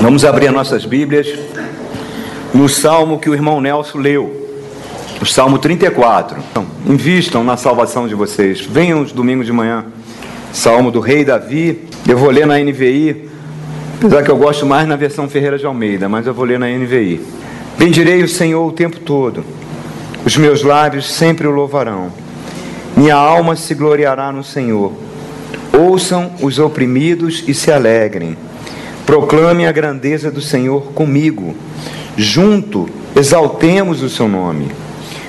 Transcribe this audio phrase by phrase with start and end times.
[0.00, 1.26] Vamos abrir as nossas Bíblias
[2.54, 4.48] no salmo que o irmão Nelson leu,
[5.20, 6.38] o salmo 34.
[6.50, 8.60] Então, invistam na salvação de vocês.
[8.60, 9.86] Venham os domingos de manhã.
[10.52, 11.84] Salmo do rei Davi.
[12.06, 13.28] Eu vou ler na NVI,
[13.98, 16.68] apesar que eu gosto mais na versão Ferreira de Almeida, mas eu vou ler na
[16.68, 17.20] NVI.
[17.76, 19.44] Bendirei o Senhor o tempo todo.
[20.24, 22.12] Os meus lábios sempre o louvarão.
[22.96, 24.92] Minha alma se gloriará no Senhor.
[25.76, 28.36] Ouçam os oprimidos e se alegrem
[29.08, 31.56] Proclame a grandeza do Senhor comigo.
[32.14, 34.70] Junto exaltemos o seu nome.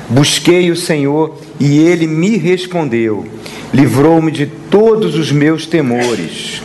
[0.10, 3.26] Busquei o Senhor e ele me respondeu.
[3.74, 6.62] Livrou-me de todos os meus temores.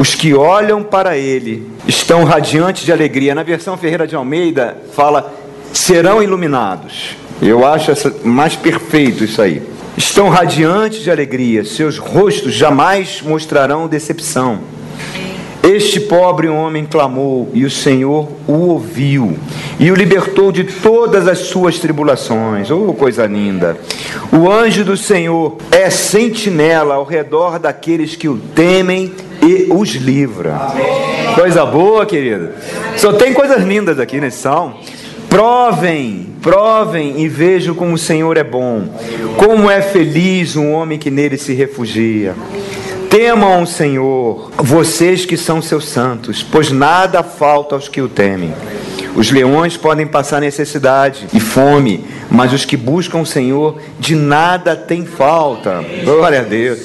[0.00, 3.34] Os que olham para ele estão radiantes de alegria.
[3.34, 5.30] Na versão Ferreira de Almeida fala
[5.70, 7.14] serão iluminados.
[7.42, 7.92] Eu acho
[8.24, 9.60] mais perfeito isso aí.
[9.98, 14.77] Estão radiantes de alegria, seus rostos jamais mostrarão decepção.
[15.62, 19.36] Este pobre homem clamou e o Senhor o ouviu
[19.78, 22.70] e o libertou de todas as suas tribulações.
[22.70, 23.76] Oh, coisa linda!
[24.32, 30.54] O anjo do Senhor é sentinela ao redor daqueles que o temem e os livra.
[30.54, 31.34] Amém.
[31.34, 32.50] Coisa boa, querido.
[32.96, 34.76] Só tem coisas lindas aqui nesse salmo.
[35.28, 38.88] Provem, provem e vejam como o Senhor é bom.
[39.36, 42.34] Como é feliz um homem que nele se refugia.
[43.20, 48.54] Temam o Senhor, vocês que são seus santos, pois nada falta aos que o temem.
[49.16, 54.76] Os leões podem passar necessidade e fome, mas os que buscam o Senhor de nada
[54.76, 55.84] têm falta.
[56.04, 56.80] Glória a Deus.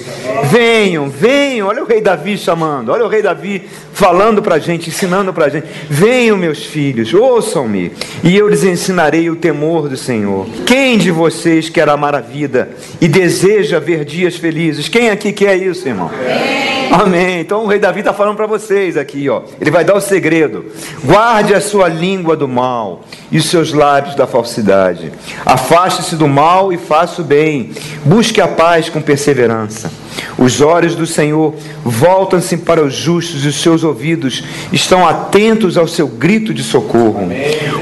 [0.50, 1.68] Venham, venham.
[1.68, 2.90] Olha o rei Davi chamando.
[2.90, 3.64] Olha o rei Davi
[3.94, 5.68] falando para a gente, ensinando para a gente.
[5.90, 7.92] Venham, meus filhos, ouçam-me,
[8.24, 10.48] e eu lhes ensinarei o temor do Senhor.
[10.66, 12.70] Quem de vocês quer amar a vida
[13.00, 14.90] e deseja ver dias felizes?
[14.90, 16.10] Quem aqui quer isso, irmão?
[16.14, 16.74] Amém.
[16.94, 17.40] Amém.
[17.40, 19.42] Então o rei Davi está falando para vocês aqui, ó.
[19.60, 20.66] Ele vai dar o segredo.
[21.04, 25.12] Guarde a sua língua do mal e os seus lábios da falsidade.
[25.46, 27.72] Afaste-se do mal e faça o bem.
[28.06, 29.92] Busque a paz com perseverança.
[30.38, 35.88] Os olhos do Senhor voltam-se para os justos e os seus ouvidos estão atentos ao
[35.88, 37.30] seu grito de socorro.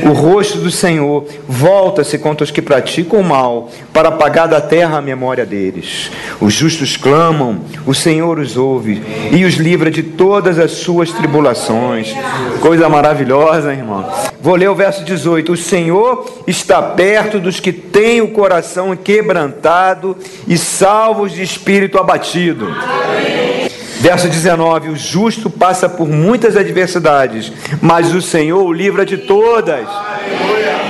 [0.03, 4.97] O rosto do Senhor volta-se contra os que praticam o mal, para apagar da terra
[4.97, 6.11] a memória deles.
[6.39, 9.01] Os justos clamam, o Senhor os ouve
[9.31, 12.13] e os livra de todas as suas tribulações.
[12.59, 14.09] Coisa maravilhosa, irmão.
[14.41, 20.15] Vou ler o verso 18: O Senhor está perto dos que têm o coração quebrantado
[20.47, 22.67] e salvos de espírito abatido.
[22.67, 23.69] Amém.
[24.01, 29.87] Verso 19: O justo passa por muitas adversidades, mas o Senhor o livra de todas.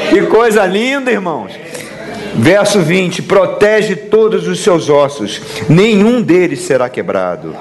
[0.10, 1.52] Que coisa linda, irmãos.
[2.36, 7.56] Verso 20: Protege todos os seus ossos, nenhum deles será quebrado.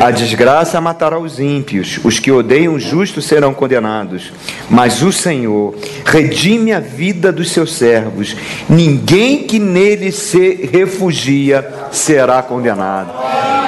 [0.00, 4.32] A desgraça matará os ímpios, os que odeiam o justo serão condenados.
[4.70, 5.74] Mas o Senhor
[6.04, 8.36] redime a vida dos seus servos,
[8.68, 13.10] ninguém que nele se refugia será condenado.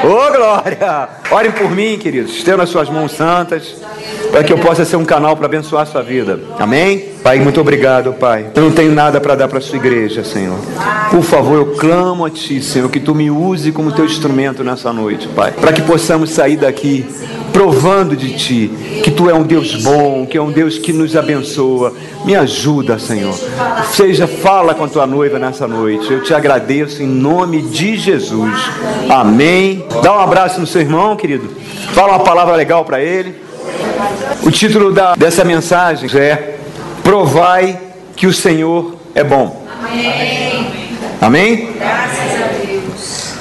[0.05, 1.09] Ô oh, glória!
[1.31, 3.77] Orem por mim, queridos, estendo as suas mãos santas
[4.31, 6.41] para que eu possa ser um canal para abençoar a sua vida.
[6.59, 7.11] Amém?
[7.23, 8.47] Pai, muito obrigado, Pai.
[8.55, 10.59] Eu não tenho nada para dar para a sua igreja, Senhor.
[11.11, 14.93] Por favor, eu clamo a Ti, Senhor, que Tu me use como Teu instrumento nessa
[14.93, 15.53] noite, Pai.
[15.53, 17.05] Para que possamos sair daqui
[17.53, 18.71] provando de Ti
[19.03, 21.93] que Tu é um Deus bom, que é um Deus que nos abençoa.
[22.25, 23.35] Me ajuda, Senhor.
[23.91, 26.11] Seja, fala com a Tua noiva nessa noite.
[26.11, 28.55] Eu te agradeço em nome de Jesus.
[29.09, 29.85] Amém.
[30.03, 31.49] Dá um abraço no seu irmão, querido.
[31.93, 33.50] Fala uma palavra legal para ele.
[34.43, 36.57] O título da, dessa mensagem é
[37.03, 37.79] Provai
[38.17, 39.67] que o Senhor é bom.
[39.83, 40.73] Amém?
[41.21, 41.73] Amém?
[41.79, 43.35] Graças a Deus.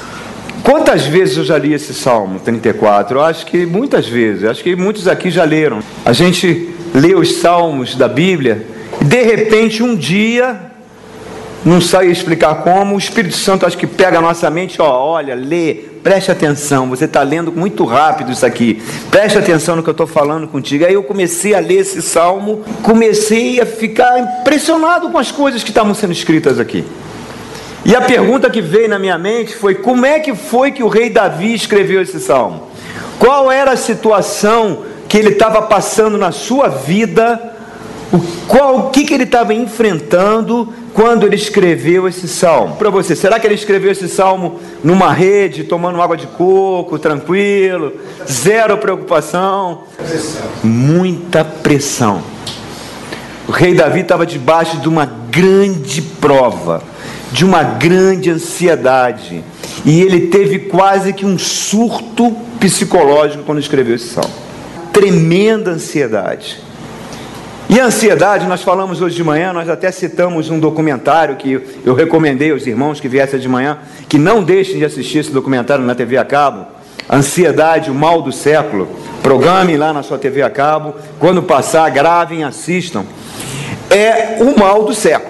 [0.62, 3.18] Quantas vezes eu já li esse Salmo 34?
[3.18, 4.44] Eu acho que muitas vezes.
[4.44, 5.80] Acho que muitos aqui já leram.
[6.04, 8.66] A gente lê os salmos da Bíblia
[9.00, 10.69] e de repente um dia
[11.64, 15.34] não sei explicar como, o Espírito Santo acho que pega a nossa mente, ó, olha,
[15.34, 19.92] lê, preste atenção, você está lendo muito rápido isso aqui, preste atenção no que eu
[19.92, 20.86] estou falando contigo.
[20.86, 25.68] Aí eu comecei a ler esse salmo, comecei a ficar impressionado com as coisas que
[25.68, 26.84] estavam sendo escritas aqui.
[27.84, 30.88] E a pergunta que veio na minha mente foi: como é que foi que o
[30.88, 32.68] rei Davi escreveu esse salmo?
[33.18, 37.50] Qual era a situação que ele estava passando na sua vida?
[38.12, 38.18] O,
[38.48, 42.74] qual, o que, que ele estava enfrentando quando ele escreveu esse salmo?
[42.74, 47.92] Para você, será que ele escreveu esse salmo numa rede, tomando água de coco, tranquilo,
[48.28, 49.82] zero preocupação?
[50.64, 52.20] Muita pressão.
[53.46, 56.82] O rei Davi estava debaixo de uma grande prova,
[57.30, 59.44] de uma grande ansiedade,
[59.84, 64.30] e ele teve quase que um surto psicológico quando escreveu esse salmo.
[64.92, 66.69] tremenda ansiedade.
[67.72, 71.94] E a ansiedade, nós falamos hoje de manhã, nós até citamos um documentário que eu
[71.94, 73.78] recomendei aos irmãos que viessem de manhã,
[74.08, 76.66] que não deixem de assistir esse documentário na TV a cabo.
[77.08, 78.88] Ansiedade, o mal do século.
[79.22, 80.96] Programem lá na sua TV a cabo.
[81.20, 83.04] Quando passar, gravem, assistam.
[83.88, 85.29] É o mal do século.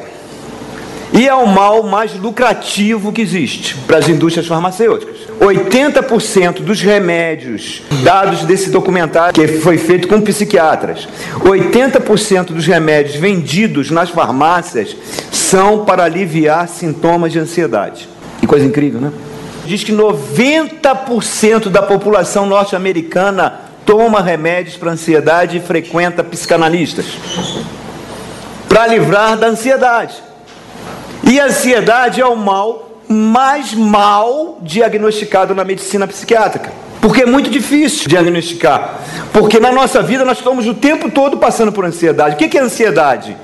[1.12, 5.16] E é o mal mais lucrativo que existe para as indústrias farmacêuticas.
[5.40, 11.08] 80% dos remédios, dados desse documentário que foi feito com psiquiatras,
[11.40, 14.96] 80% dos remédios vendidos nas farmácias
[15.32, 18.08] são para aliviar sintomas de ansiedade.
[18.38, 19.10] Que coisa incrível, né?
[19.66, 27.06] Diz que 90% da população norte-americana toma remédios para ansiedade e frequenta psicanalistas
[28.68, 30.29] para livrar da ansiedade.
[31.24, 36.70] E a ansiedade é o mal mais mal diagnosticado na medicina psiquiátrica.
[37.00, 39.00] Porque é muito difícil diagnosticar.
[39.32, 42.34] Porque na nossa vida nós estamos o tempo todo passando por ansiedade.
[42.34, 43.36] O que é ansiedade?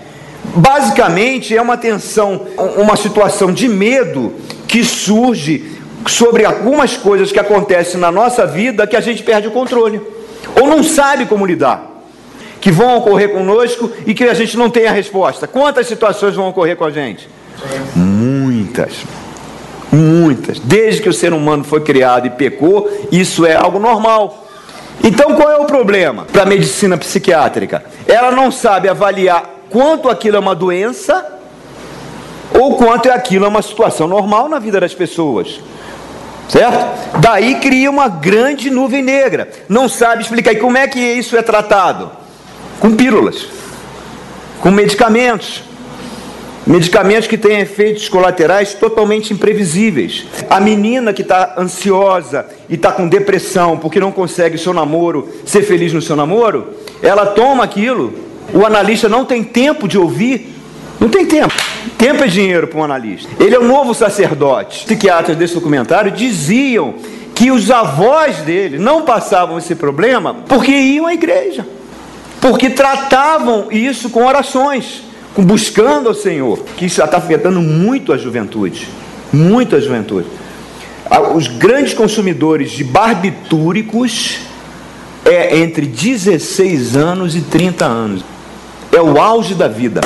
[0.55, 2.46] Basicamente é uma tensão,
[2.76, 4.34] uma situação de medo
[4.69, 5.76] que surge
[6.06, 10.00] sobre algumas coisas que acontecem na nossa vida que a gente perde o controle.
[10.61, 11.82] Ou não sabe como lidar.
[12.61, 15.46] Que vão ocorrer conosco e que a gente não tem a resposta.
[15.46, 17.29] Quantas situações vão ocorrer com a gente?
[17.94, 19.05] Muitas.
[19.93, 20.58] Muitas.
[20.58, 24.47] Desde que o ser humano foi criado e pecou, isso é algo normal.
[25.03, 27.85] Então qual é o problema para a medicina psiquiátrica?
[28.06, 31.25] Ela não sabe avaliar quanto aquilo é uma doença
[32.53, 35.61] ou quanto é aquilo é uma situação normal na vida das pessoas.
[36.49, 37.19] Certo?
[37.19, 39.50] Daí cria uma grande nuvem negra.
[39.69, 40.53] Não sabe explicar.
[40.53, 42.11] E como é que isso é tratado?
[42.79, 43.47] Com pílulas,
[44.61, 45.62] com medicamentos.
[46.66, 50.26] Medicamentos que têm efeitos colaterais totalmente imprevisíveis.
[50.50, 55.62] A menina que está ansiosa e está com depressão porque não consegue seu namoro, ser
[55.62, 58.12] feliz no seu namoro, ela toma aquilo.
[58.52, 60.54] O analista não tem tempo de ouvir.
[60.98, 61.54] Não tem tempo.
[61.96, 63.28] Tempo é dinheiro para um analista.
[63.38, 64.86] Ele é o novo sacerdote.
[64.86, 66.94] Psiquiatras desse documentário diziam
[67.32, 71.64] que os avós dele não passavam esse problema porque iam à igreja.
[72.40, 75.06] Porque tratavam isso com orações
[75.42, 78.88] buscando ao Senhor, que isso está afetando muito a juventude,
[79.32, 80.26] muito a juventude.
[81.34, 84.38] Os grandes consumidores de barbitúricos
[85.24, 88.24] é entre 16 anos e 30 anos.
[88.92, 90.00] É o auge da vida,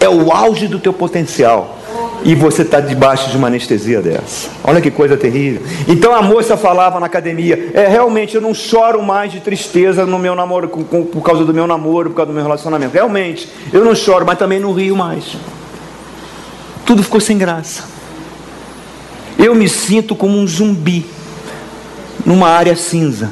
[0.00, 1.77] é o auge do teu potencial
[2.24, 4.48] e você está debaixo de uma anestesia dessa.
[4.64, 5.62] Olha que coisa terrível.
[5.86, 10.18] Então a moça falava na academia: é realmente eu não choro mais de tristeza no
[10.18, 12.92] meu namoro com, com, por causa do meu namoro, por causa do meu relacionamento.
[12.92, 15.36] Realmente eu não choro, mas também não rio mais.
[16.84, 17.84] Tudo ficou sem graça.
[19.38, 21.06] Eu me sinto como um zumbi
[22.24, 23.30] numa área cinza.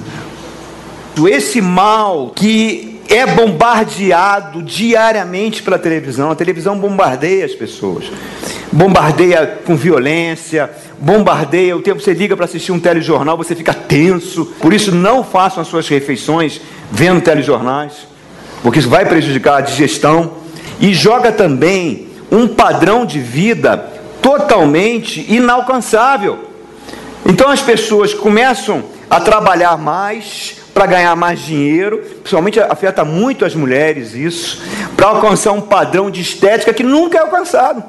[1.28, 6.30] Esse mal que é bombardeado diariamente pela televisão.
[6.30, 8.10] A televisão bombardeia as pessoas.
[8.72, 11.76] Bombardeia com violência, bombardeia.
[11.76, 14.46] O tempo você liga para assistir um telejornal, você fica tenso.
[14.60, 16.60] Por isso, não façam as suas refeições
[16.90, 18.06] vendo telejornais,
[18.62, 20.32] porque isso vai prejudicar a digestão.
[20.80, 26.50] E joga também um padrão de vida totalmente inalcançável.
[27.24, 33.54] Então as pessoas começam a trabalhar mais, para ganhar mais dinheiro, principalmente afeta muito as
[33.54, 34.62] mulheres isso,
[34.94, 37.82] para alcançar um padrão de estética que nunca é alcançado.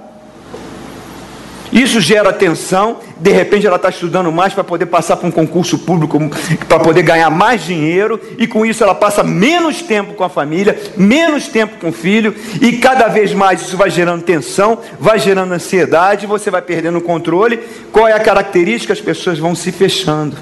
[1.70, 5.80] Isso gera tensão, de repente ela está estudando mais para poder passar para um concurso
[5.80, 6.18] público,
[6.66, 10.80] para poder ganhar mais dinheiro, e com isso ela passa menos tempo com a família,
[10.96, 15.54] menos tempo com o filho, e cada vez mais isso vai gerando tensão, vai gerando
[15.54, 17.60] ansiedade, você vai perdendo o controle.
[17.92, 18.94] Qual é a característica?
[18.94, 20.38] As pessoas vão se fechando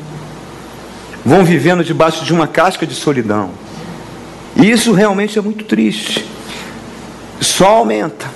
[1.26, 3.50] vão vivendo debaixo de uma casca de solidão.
[4.56, 6.24] E isso realmente é muito triste.
[7.42, 8.28] Só aumenta.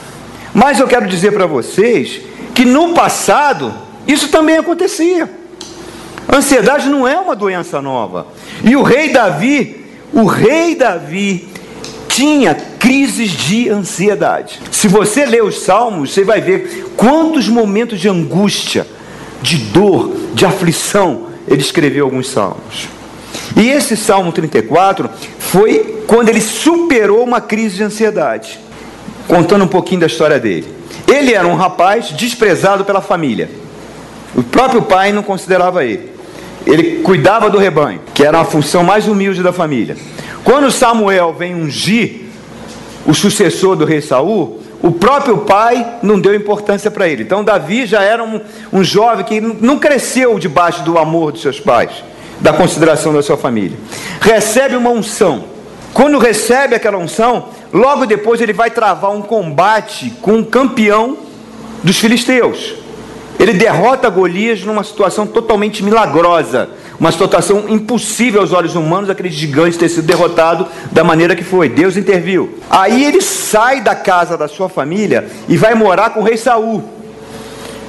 [0.53, 2.19] Mas eu quero dizer para vocês
[2.55, 3.74] que no passado
[4.08, 5.29] isso também acontecia.
[6.34, 8.27] ansiedade não é uma doença nova.
[8.63, 11.48] E o rei Davi, o rei Davi
[12.08, 14.60] tinha crises de ansiedade.
[14.72, 18.86] Se você ler os salmos, você vai ver quantos momentos de angústia,
[19.41, 22.87] de dor, de aflição ele escreveu alguns salmos.
[23.57, 28.59] E esse Salmo 34 foi quando ele superou uma crise de ansiedade.
[29.27, 30.67] Contando um pouquinho da história dele.
[31.07, 33.49] Ele era um rapaz desprezado pela família.
[34.35, 36.11] O próprio pai não considerava ele.
[36.65, 39.97] Ele cuidava do rebanho, que era a função mais humilde da família.
[40.43, 42.21] Quando Samuel vem ungir
[43.05, 47.24] o sucessor do rei Saul, o próprio pai não deu importância para ele.
[47.24, 48.39] Então, Davi já era um,
[48.71, 52.03] um jovem que não cresceu debaixo do amor dos seus pais.
[52.39, 53.77] da consideração da sua família.
[54.21, 55.43] Recebe uma unção.
[55.93, 61.17] Quando recebe aquela unção, logo depois ele vai travar um combate com um campeão
[61.83, 62.75] dos filisteus.
[63.39, 69.77] Ele derrota Golias numa situação totalmente milagrosa, uma situação impossível aos olhos humanos, aquele gigante
[69.77, 71.69] ter sido derrotado da maneira que foi.
[71.69, 72.59] Deus interviu.
[72.69, 76.83] Aí ele sai da casa da sua família e vai morar com o rei Saul.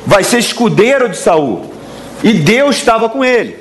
[0.07, 1.73] Vai ser escudeiro de Saul.
[2.23, 3.59] E Deus estava com ele.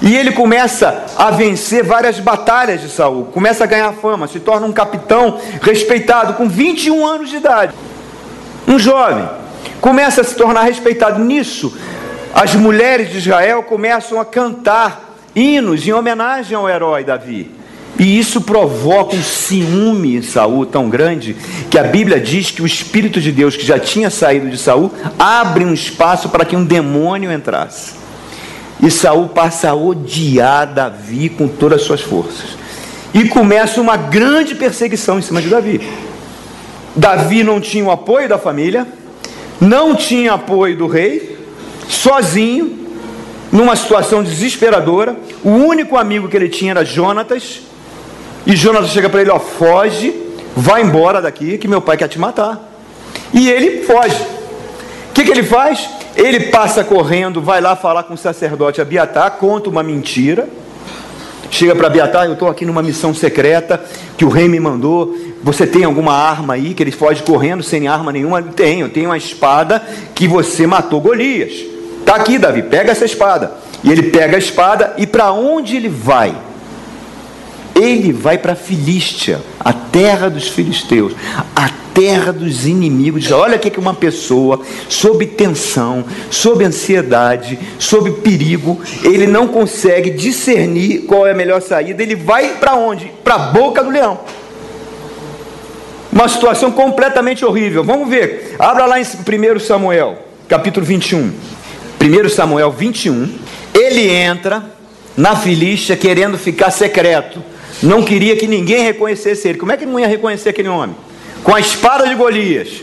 [0.00, 4.66] E ele começa a vencer várias batalhas de Saul, começa a ganhar fama, se torna
[4.66, 7.74] um capitão respeitado com 21 anos de idade.
[8.66, 9.28] Um jovem
[9.80, 11.76] começa a se tornar respeitado nisso.
[12.34, 17.50] As mulheres de Israel começam a cantar hinos em homenagem ao herói Davi.
[17.98, 21.34] E isso provoca um ciúme em Saul tão grande
[21.68, 24.92] que a Bíblia diz que o Espírito de Deus, que já tinha saído de Saul,
[25.18, 27.94] abre um espaço para que um demônio entrasse.
[28.80, 32.56] E Saul passa a odiar Davi com todas as suas forças.
[33.12, 35.80] E começa uma grande perseguição em cima de Davi.
[36.94, 38.86] Davi não tinha o apoio da família,
[39.60, 41.37] não tinha apoio do rei,
[41.88, 42.86] sozinho,
[43.50, 45.16] numa situação desesperadora.
[45.42, 47.62] O único amigo que ele tinha era Jonatas.
[48.46, 50.14] E Jonatas chega para ele: Ó, foge,
[50.54, 52.68] vai embora daqui, que meu pai quer te matar.
[53.32, 54.22] E ele foge.
[55.10, 55.88] O que, que ele faz?
[56.14, 60.48] Ele passa correndo, vai lá falar com o sacerdote Abiatar, conta uma mentira.
[61.50, 63.82] Chega para Abiatar, eu estou aqui numa missão secreta
[64.16, 65.14] que o rei me mandou.
[65.42, 66.74] Você tem alguma arma aí?
[66.74, 68.42] Que ele foge correndo sem arma nenhuma?
[68.42, 69.82] Tenho, tenho uma espada
[70.14, 71.77] que você matou Golias.
[72.08, 73.52] Está aqui, Davi, pega essa espada.
[73.84, 76.34] E ele pega a espada e para onde ele vai?
[77.76, 81.12] Ele vai para a Filístia, a terra dos filisteus,
[81.54, 83.30] a terra dos inimigos.
[83.30, 91.02] Olha o que uma pessoa, sob tensão, sob ansiedade, sob perigo, ele não consegue discernir
[91.02, 92.02] qual é a melhor saída.
[92.02, 93.12] Ele vai para onde?
[93.22, 94.18] Para a boca do leão.
[96.10, 97.84] Uma situação completamente horrível.
[97.84, 98.56] Vamos ver.
[98.58, 100.16] Abra lá em 1 Samuel,
[100.48, 101.57] capítulo 21.
[102.00, 103.38] 1 Samuel 21.
[103.74, 104.64] Ele entra
[105.16, 107.42] na Filístia querendo ficar secreto
[107.82, 109.58] não queria que ninguém reconhecesse ele.
[109.58, 110.96] Como é que não ia reconhecer aquele homem?
[111.44, 112.82] Com a espada de Golias,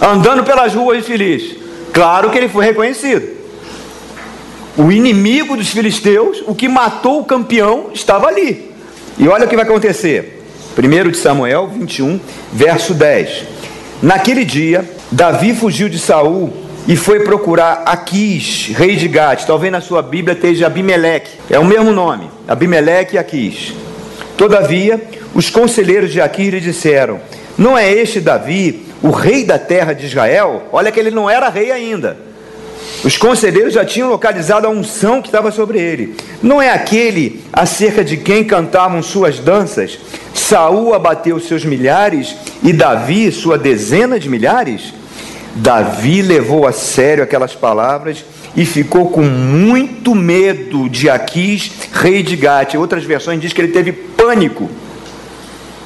[0.00, 1.58] andando pelas ruas de Filístia.
[1.92, 3.36] Claro que ele foi reconhecido.
[4.76, 8.70] O inimigo dos filisteus, o que matou o campeão, estava ali.
[9.18, 10.44] E olha o que vai acontecer.
[10.76, 12.20] 1 de Samuel 21,
[12.52, 13.44] verso 10.
[14.02, 16.52] Naquele dia, Davi fugiu de Saul
[16.88, 19.44] e foi procurar Aquis, rei de Gate.
[19.44, 21.32] Talvez na sua Bíblia esteja Abimeleque.
[21.50, 23.74] É o mesmo nome, Abimeleque e Aquis.
[24.36, 25.00] Todavia,
[25.34, 27.20] os conselheiros de Aqui lhe disseram:
[27.58, 30.64] Não é este Davi, o rei da terra de Israel?
[30.72, 32.16] Olha que ele não era rei ainda.
[33.04, 36.16] Os conselheiros já tinham localizado a unção que estava sobre ele.
[36.42, 39.98] Não é aquele acerca de quem cantavam suas danças?
[40.34, 44.92] Saul abateu seus milhares e Davi sua dezena de milhares?
[45.56, 52.36] Davi levou a sério aquelas palavras e ficou com muito medo de Aquis, rei de
[52.36, 52.74] Gate.
[52.74, 54.68] Outras versões diz que ele teve pânico.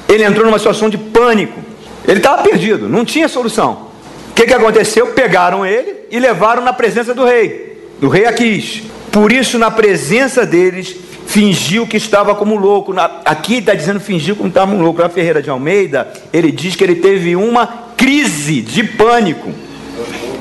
[0.09, 1.59] Ele entrou numa situação de pânico.
[2.05, 3.87] Ele estava perdido, não tinha solução.
[4.29, 5.07] O que, que aconteceu?
[5.07, 8.83] Pegaram ele e levaram na presença do rei, do rei Aquis.
[9.09, 10.95] Por isso, na presença deles,
[11.27, 12.93] fingiu que estava como louco.
[13.23, 15.01] aqui está dizendo fingiu como estava um louco.
[15.01, 19.53] Na Ferreira de Almeida, ele diz que ele teve uma crise de pânico.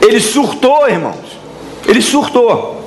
[0.00, 1.38] Ele surtou, irmãos.
[1.86, 2.86] Ele surtou,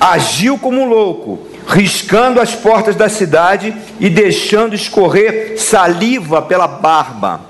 [0.00, 7.40] agiu como um louco, riscando as portas da cidade e deixando escorrer saliva pela barba.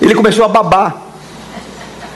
[0.00, 0.96] Ele começou a babar.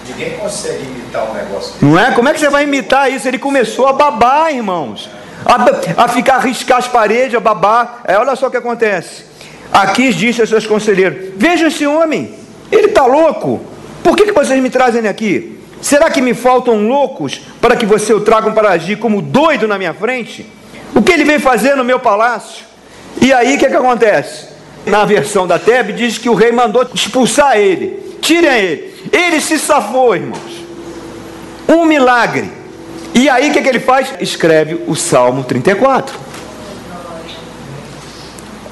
[0.08, 1.84] Ninguém consegue imitar um negócio desse.
[1.84, 2.12] Não é?
[2.12, 3.28] Como é que você vai imitar isso?
[3.28, 5.10] Ele começou a babar, irmãos.
[5.44, 8.00] A, a ficar a riscar as paredes, a babar.
[8.04, 9.24] É, olha só o que acontece.
[9.72, 12.41] Aqui disse aos seus conselheiros: Veja esse homem,
[12.72, 13.60] ele está louco.
[14.02, 15.58] Por que, que vocês me trazem aqui?
[15.80, 19.76] Será que me faltam loucos para que você o tragam para agir como doido na
[19.76, 20.46] minha frente?
[20.94, 22.64] O que ele vem fazer no meu palácio?
[23.20, 24.48] E aí o que, que acontece?
[24.86, 28.16] Na versão da Teb diz que o rei mandou expulsar ele.
[28.20, 28.94] Tirem ele.
[29.12, 30.64] Ele se safou, irmãos.
[31.68, 32.50] Um milagre.
[33.14, 34.14] E aí o que, que ele faz?
[34.20, 36.16] Escreve o Salmo 34.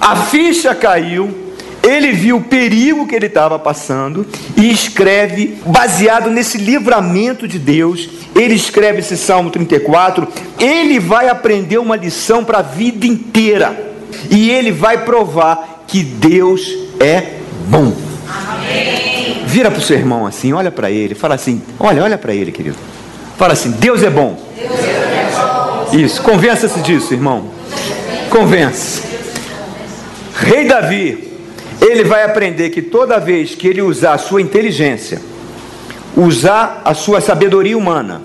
[0.00, 1.39] A ficha caiu
[1.82, 8.08] ele viu o perigo que ele estava passando e escreve, baseado nesse livramento de Deus,
[8.34, 10.28] ele escreve esse Salmo 34.
[10.58, 13.92] Ele vai aprender uma lição para a vida inteira
[14.30, 16.70] e ele vai provar que Deus
[17.00, 17.34] é
[17.66, 17.92] bom.
[18.28, 19.42] Amém.
[19.46, 22.52] Vira para o seu irmão assim, olha para ele, fala assim: olha, olha para ele,
[22.52, 22.76] querido.
[23.36, 24.38] Fala assim: Deus é bom.
[24.56, 25.96] Deus é bom.
[25.96, 27.50] Isso, convença-se disso, irmão.
[28.28, 29.02] Convença.
[30.36, 31.29] Rei Davi,
[31.80, 35.20] ele vai aprender que toda vez que ele usar a sua inteligência,
[36.16, 38.22] usar a sua sabedoria humana,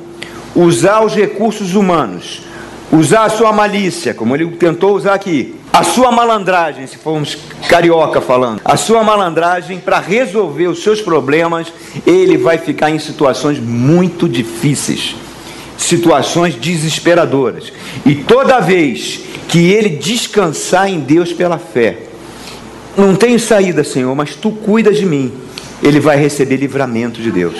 [0.55, 2.41] usar os recursos humanos,
[2.91, 8.21] usar a sua malícia, como ele tentou usar aqui, a sua malandragem, se formos carioca
[8.21, 11.71] falando, a sua malandragem para resolver os seus problemas,
[12.05, 15.15] ele vai ficar em situações muito difíceis,
[15.77, 17.73] situações desesperadoras.
[18.05, 19.19] E toda vez
[19.49, 21.97] que ele descansar em Deus pela fé,
[22.97, 25.33] não tenho saída, Senhor, mas tu cuidas de mim,
[25.83, 27.55] ele vai receber livramento de Deus.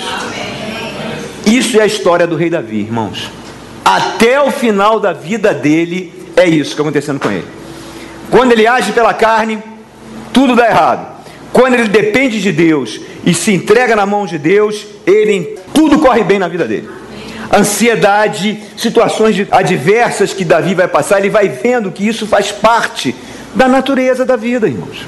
[1.44, 3.30] Isso é a história do rei Davi, irmãos.
[3.84, 7.46] Até o final da vida dele, é isso que está acontecendo com ele.
[8.30, 9.58] Quando ele age pela carne,
[10.32, 11.16] tudo dá errado.
[11.52, 16.24] Quando ele depende de Deus e se entrega na mão de Deus, ele tudo corre
[16.24, 16.88] bem na vida dele.
[17.54, 23.14] Ansiedade, situações adversas que Davi vai passar, ele vai vendo que isso faz parte
[23.54, 25.06] da natureza da vida, irmãos.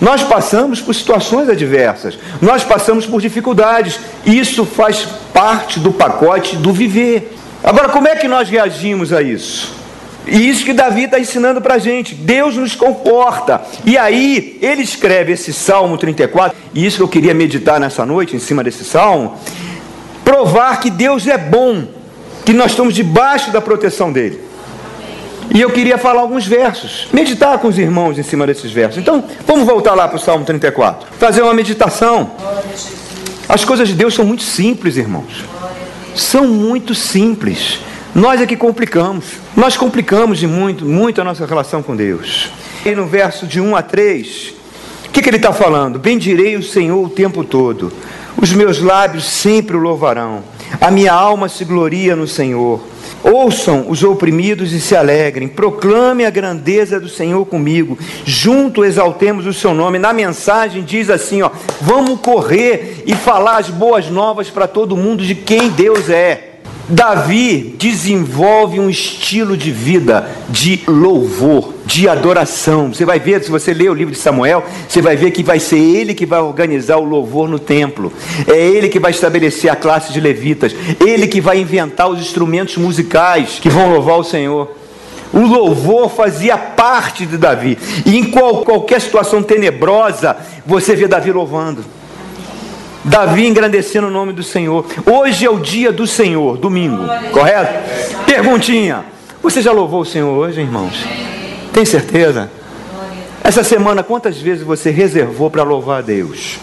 [0.00, 6.72] Nós passamos por situações adversas, nós passamos por dificuldades, isso faz parte do pacote do
[6.72, 7.36] viver.
[7.62, 9.80] Agora, como é que nós reagimos a isso?
[10.26, 12.14] E isso que Davi está ensinando para a gente.
[12.14, 13.60] Deus nos comporta.
[13.84, 18.36] E aí, ele escreve esse Salmo 34, e isso que eu queria meditar nessa noite,
[18.36, 19.36] em cima desse salmo,
[20.24, 21.84] provar que Deus é bom,
[22.44, 24.49] que nós estamos debaixo da proteção dele.
[25.52, 28.98] E eu queria falar alguns versos, meditar com os irmãos em cima desses versos.
[28.98, 32.30] Então, vamos voltar lá para o Salmo 34, fazer uma meditação.
[33.48, 35.44] As coisas de Deus são muito simples, irmãos.
[36.14, 37.80] São muito simples.
[38.14, 39.24] Nós é que complicamos.
[39.56, 42.48] Nós complicamos de muito, muito a nossa relação com Deus.
[42.84, 44.54] E no verso de 1 a 3,
[45.06, 45.98] o que, que ele está falando?
[45.98, 47.92] Bendirei o Senhor o tempo todo.
[48.36, 50.44] Os meus lábios sempre o louvarão.
[50.80, 52.80] A minha alma se gloria no Senhor.
[53.22, 59.52] Ouçam os oprimidos e se alegrem, proclame a grandeza do Senhor comigo, junto exaltemos o
[59.52, 59.98] seu nome.
[59.98, 61.50] Na mensagem diz assim: ó,
[61.80, 66.49] vamos correr e falar as boas novas para todo mundo de quem Deus é.
[66.90, 72.92] Davi desenvolve um estilo de vida de louvor, de adoração.
[72.92, 75.60] Você vai ver, se você ler o livro de Samuel, você vai ver que vai
[75.60, 78.12] ser ele que vai organizar o louvor no templo.
[78.46, 80.74] É ele que vai estabelecer a classe de levitas.
[81.00, 84.76] Ele que vai inventar os instrumentos musicais que vão louvar o Senhor.
[85.32, 87.78] O louvor fazia parte de Davi.
[88.04, 91.84] E em qual, qualquer situação tenebrosa, você vê Davi louvando.
[93.04, 94.84] Davi engrandecendo o nome do Senhor.
[95.06, 98.24] Hoje é o dia do Senhor, domingo, correto?
[98.26, 99.04] Perguntinha:
[99.42, 101.04] Você já louvou o Senhor hoje, irmãos?
[101.72, 102.50] Tem certeza?
[103.42, 106.58] Essa semana, quantas vezes você reservou para louvar a Deus?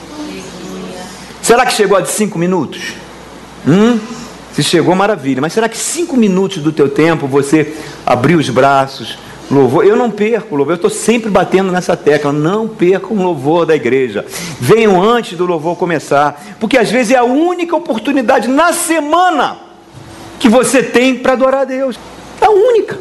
[1.41, 2.93] Será que chegou a de cinco minutos?
[3.67, 3.99] Hum?
[4.53, 5.41] Se chegou, maravilha.
[5.41, 7.73] Mas será que cinco minutos do teu tempo você
[8.05, 9.17] abriu os braços,
[9.49, 13.65] Louvor, eu não perco louvor, eu estou sempre batendo nessa tecla, não perca um louvor
[13.65, 14.25] da igreja.
[14.59, 19.57] Venham antes do louvor começar, porque às vezes é a única oportunidade na semana
[20.37, 21.97] que você tem para adorar a Deus.
[22.41, 22.99] É a única.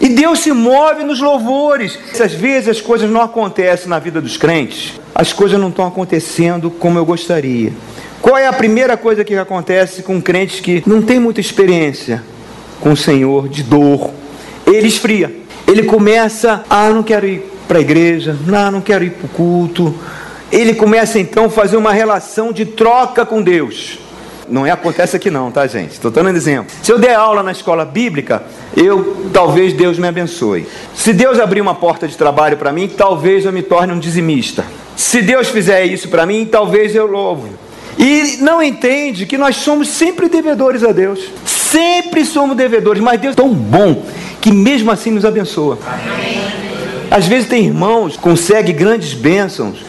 [0.00, 1.98] E Deus se move nos louvores.
[2.20, 6.70] Às vezes as coisas não acontecem na vida dos crentes, as coisas não estão acontecendo
[6.70, 7.72] como eu gostaria.
[8.22, 12.22] Qual é a primeira coisa que acontece com crentes que não têm muita experiência
[12.80, 14.10] com o Senhor, de dor,
[14.66, 15.34] ele esfria.
[15.66, 19.28] Ele começa, ah, não quero ir para a igreja, não, não quero ir para o
[19.28, 19.94] culto.
[20.50, 23.98] Ele começa então a fazer uma relação de troca com Deus.
[24.48, 25.92] Não é acontece aqui não, tá gente?
[25.92, 26.74] Estou dando um exemplo.
[26.82, 28.42] Se eu der aula na escola bíblica,
[28.74, 30.66] eu talvez Deus me abençoe.
[30.94, 34.64] Se Deus abrir uma porta de trabalho para mim, talvez eu me torne um dizimista.
[34.96, 37.50] Se Deus fizer isso para mim, talvez eu louve.
[37.98, 41.20] E não entende que nós somos sempre devedores a Deus.
[41.70, 44.04] Sempre somos devedores, mas Deus é tão bom
[44.40, 45.78] que mesmo assim nos abençoa.
[47.10, 49.84] Às vezes tem irmãos, consegue grandes bênçãos,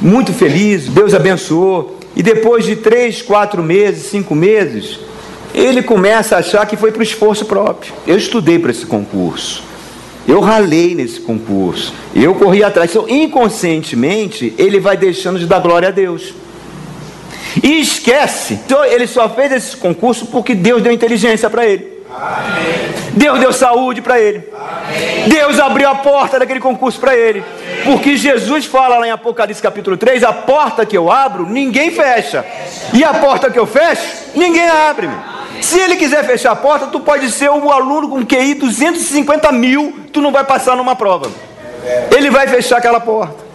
[0.00, 4.98] muito feliz, Deus abençoou, e depois de três, quatro meses, cinco meses,
[5.54, 7.92] ele começa a achar que foi para o esforço próprio.
[8.06, 9.62] Eu estudei para esse concurso.
[10.26, 11.92] Eu ralei nesse concurso.
[12.14, 12.90] Eu corri atrás.
[12.90, 16.34] Então, inconscientemente, ele vai deixando de dar glória a Deus.
[17.62, 18.54] E esquece.
[18.54, 21.98] Então, ele só fez esse concurso porque Deus deu inteligência para ele.
[22.10, 22.88] Amém.
[23.12, 24.42] Deus deu saúde para ele.
[24.52, 25.28] Amém.
[25.28, 27.40] Deus abriu a porta daquele concurso para ele.
[27.40, 27.84] Amém.
[27.84, 32.44] Porque Jesus fala lá em Apocalipse capítulo 3: a porta que eu abro, ninguém fecha.
[32.94, 34.02] E a porta que eu fecho,
[34.34, 35.08] ninguém abre.
[35.60, 39.98] Se ele quiser fechar a porta, tu pode ser um aluno com QI 250 mil,
[40.12, 41.30] tu não vai passar numa prova.
[42.16, 43.48] Ele vai fechar aquela porta.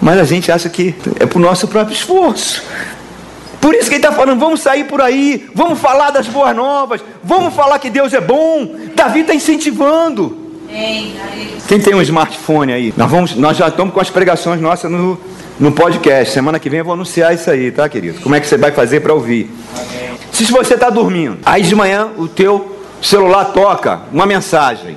[0.00, 2.62] Mas a gente acha que é para o nosso próprio esforço.
[3.60, 7.02] Por isso que ele está falando, vamos sair por aí, vamos falar das boas novas,
[7.22, 8.76] vamos falar que Deus é bom.
[8.94, 10.48] Davi está incentivando.
[11.66, 12.94] Quem tem um smartphone aí?
[12.96, 15.18] Nós, vamos, nós já estamos com as pregações nossas no,
[15.58, 16.32] no podcast.
[16.32, 18.20] Semana que vem eu vou anunciar isso aí, tá, querido?
[18.20, 19.50] Como é que você vai fazer para ouvir?
[20.30, 24.96] Se você está dormindo, aí de manhã o teu celular toca uma mensagem.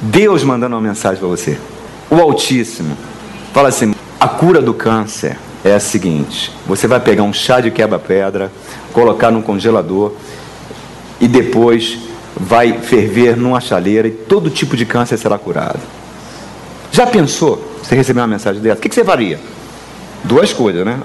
[0.00, 1.58] Deus mandando uma mensagem para você.
[2.08, 2.96] O Altíssimo.
[3.52, 7.70] Fala assim: a cura do câncer é a seguinte: você vai pegar um chá de
[7.70, 8.50] quebra-pedra,
[8.92, 10.12] colocar no congelador
[11.20, 11.98] e depois
[12.36, 15.80] vai ferver numa chaleira e todo tipo de câncer será curado.
[16.92, 17.62] Já pensou?
[17.82, 18.78] Você receber uma mensagem dessa?
[18.78, 19.38] O que você faria?
[20.24, 21.00] Duas coisas, né?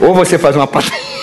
[0.00, 1.15] Ou você faz uma patente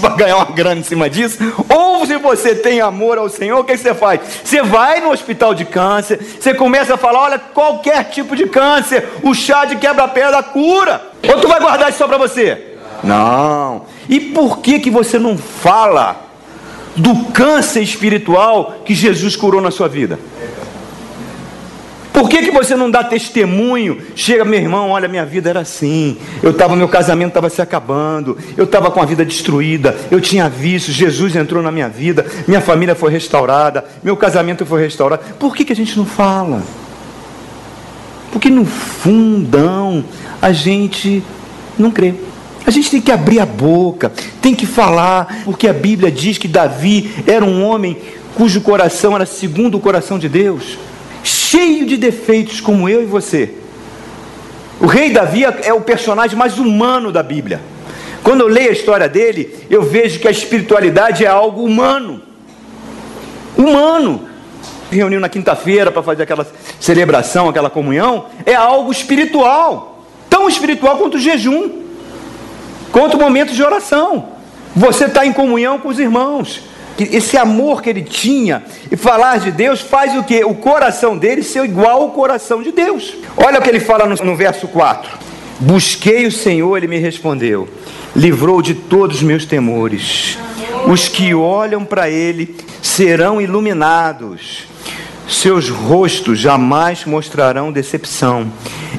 [0.00, 3.64] para ganhar uma grana em cima disso, ou se você tem amor ao Senhor, o
[3.64, 4.20] que você faz?
[4.44, 9.08] Você vai no hospital de câncer, você começa a falar: olha, qualquer tipo de câncer,
[9.22, 11.02] o chá de quebra-pedra cura.
[11.26, 12.76] Ou tu vai guardar isso só para você?
[13.02, 13.82] Não.
[14.08, 16.16] E por que, que você não fala
[16.96, 20.18] do câncer espiritual que Jesus curou na sua vida?
[22.18, 23.98] Por que, que você não dá testemunho?
[24.16, 26.16] Chega, meu irmão, olha, minha vida era assim.
[26.42, 28.36] Eu estava, meu casamento estava se acabando.
[28.56, 29.96] Eu estava com a vida destruída.
[30.10, 30.96] Eu tinha vícios.
[30.96, 32.26] Jesus entrou na minha vida.
[32.48, 33.84] Minha família foi restaurada.
[34.02, 35.22] Meu casamento foi restaurado.
[35.38, 36.60] Por que, que a gente não fala?
[38.32, 40.04] Porque no fundão
[40.42, 41.22] a gente
[41.78, 42.14] não crê.
[42.66, 44.10] A gente tem que abrir a boca,
[44.42, 47.96] tem que falar, porque a Bíblia diz que Davi era um homem
[48.34, 50.78] cujo coração era segundo o coração de Deus,
[51.48, 53.54] cheio de defeitos como eu e você.
[54.80, 57.60] O rei Davi é o personagem mais humano da Bíblia.
[58.22, 62.20] Quando eu leio a história dele, eu vejo que a espiritualidade é algo humano.
[63.56, 64.28] Humano.
[64.90, 66.46] Reuniu na quinta-feira para fazer aquela
[66.78, 70.06] celebração, aquela comunhão, é algo espiritual.
[70.28, 71.82] Tão espiritual quanto o jejum.
[72.92, 74.28] Conta o momento de oração.
[74.76, 76.60] Você está em comunhão com os irmãos.
[77.04, 80.44] Esse amor que ele tinha e falar de Deus faz o que?
[80.44, 83.14] O coração dele ser igual ao coração de Deus.
[83.36, 85.18] Olha o que ele fala no, no verso 4:
[85.60, 87.68] Busquei o Senhor, ele me respondeu,
[88.14, 90.38] livrou de todos os meus temores.
[90.86, 94.68] Os que olham para ele serão iluminados
[95.28, 98.50] seus rostos jamais mostrarão decepção.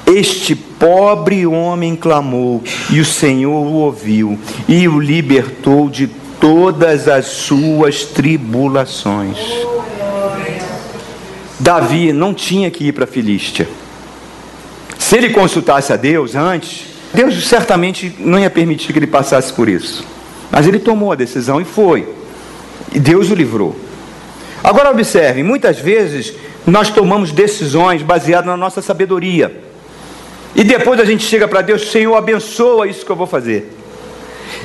[0.06, 6.08] Este pobre homem clamou, e o Senhor o ouviu, e o libertou de
[6.40, 9.38] todas as suas tribulações.
[11.60, 13.68] Davi não tinha que ir para a Filístia.
[14.98, 19.68] Se ele consultasse a Deus antes, Deus certamente não ia permitir que ele passasse por
[19.68, 20.06] isso.
[20.52, 22.08] Mas ele tomou a decisão e foi.
[22.94, 23.76] E Deus o livrou.
[24.64, 26.34] Agora observe, muitas vezes
[26.66, 29.64] nós tomamos decisões baseadas na nossa sabedoria.
[30.56, 33.79] E depois a gente chega para Deus, Senhor, abençoa isso que eu vou fazer.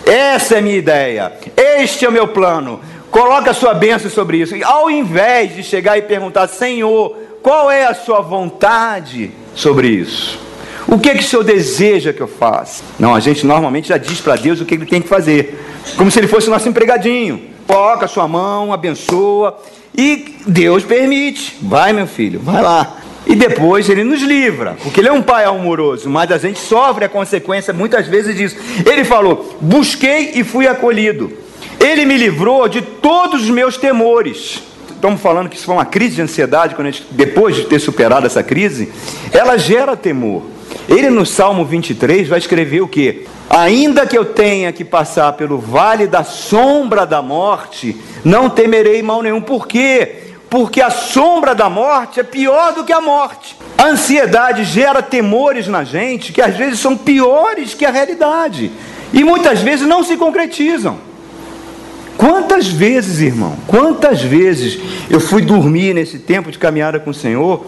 [0.07, 1.33] Essa é a minha ideia.
[1.57, 2.81] Este é o meu plano.
[3.11, 4.57] Coloca a sua bênção sobre isso.
[4.57, 10.39] E ao invés de chegar e perguntar, Senhor, qual é a sua vontade sobre isso?
[10.87, 12.83] O que é que o Senhor deseja que eu faça?
[12.99, 15.59] Não, a gente normalmente já diz para Deus o que ele tem que fazer.
[15.97, 17.41] Como se ele fosse nosso empregadinho.
[17.67, 19.59] Coloca a sua mão, abençoa.
[19.97, 21.57] E Deus permite.
[21.63, 22.97] Vai, meu filho, vai lá.
[23.27, 27.07] E depois ele nos livra, porque ele é um pai amoroso, mas a gente sofre
[27.07, 28.57] a consequência muitas vezes disso.
[28.85, 31.33] Ele falou: busquei e fui acolhido.
[31.81, 34.63] Ele me livrou de todos os meus temores.
[34.91, 38.27] Estamos falando que isso foi uma crise de ansiedade, quando gente, depois de ter superado
[38.27, 38.91] essa crise,
[39.33, 40.43] ela gera temor.
[40.89, 43.27] Ele no Salmo 23 vai escrever o que?
[43.49, 49.23] Ainda que eu tenha que passar pelo vale da sombra da morte, não temerei mal
[49.23, 49.41] nenhum.
[49.41, 50.24] Por quê?
[50.55, 53.57] Porque a sombra da morte é pior do que a morte.
[53.77, 58.71] A ansiedade gera temores na gente que às vezes são piores que a realidade
[59.13, 60.97] e muitas vezes não se concretizam.
[62.17, 64.79] Quantas vezes, irmão, quantas vezes
[65.11, 67.67] eu fui dormir nesse tempo de caminhada com o Senhor,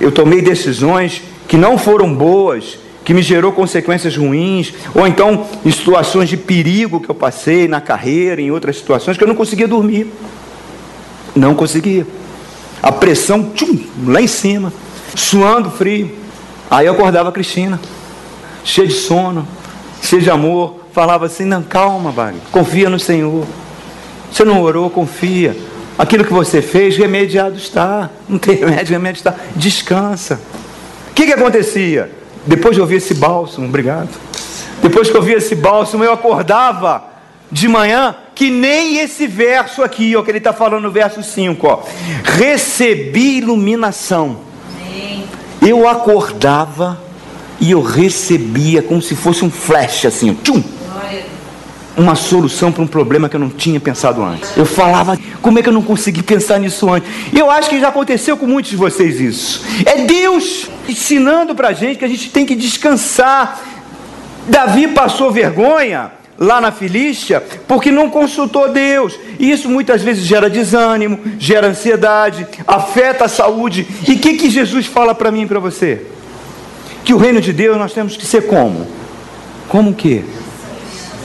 [0.00, 5.70] eu tomei decisões que não foram boas, que me gerou consequências ruins, ou então em
[5.70, 9.68] situações de perigo que eu passei na carreira, em outras situações, que eu não conseguia
[9.68, 10.10] dormir.
[11.34, 12.06] Não conseguia.
[12.82, 14.72] A pressão tchum, lá em cima,
[15.14, 16.14] suando frio.
[16.70, 17.80] Aí eu acordava a Cristina,
[18.64, 19.46] cheia de sono,
[20.02, 23.46] cheia de amor, falava assim: não, calma, Wagner, confia no Senhor.
[24.30, 25.56] Você não orou, confia.
[25.96, 28.10] Aquilo que você fez, remediado está.
[28.28, 29.34] Não tem remédio, remédio está.
[29.54, 30.40] Descansa.
[31.10, 32.10] O que, que acontecia?
[32.44, 34.10] Depois de ouvir esse bálsamo, obrigado.
[34.82, 37.04] Depois que eu ouvia esse bálsamo, eu acordava
[37.50, 41.66] de manhã que nem esse verso aqui, ó, que ele está falando no verso 5,
[41.66, 41.82] ó.
[42.24, 44.38] Recebi iluminação.
[45.62, 47.00] Eu acordava
[47.60, 50.62] e eu recebia como se fosse um flash assim, tchum.
[51.96, 54.54] uma solução para um problema que eu não tinha pensado antes.
[54.56, 57.08] Eu falava, como é que eu não consegui pensar nisso antes?
[57.32, 59.64] Eu acho que já aconteceu com muitos de vocês isso.
[59.86, 63.60] É Deus ensinando para a gente que a gente tem que descansar.
[64.48, 69.18] Davi passou vergonha lá na Filístia porque não consultou Deus.
[69.38, 73.86] E isso muitas vezes gera desânimo, gera ansiedade, afeta a saúde.
[74.06, 76.06] E o que, que Jesus fala para mim e para você?
[77.04, 78.86] Que o reino de Deus nós temos que ser como?
[79.68, 80.22] Como o quê?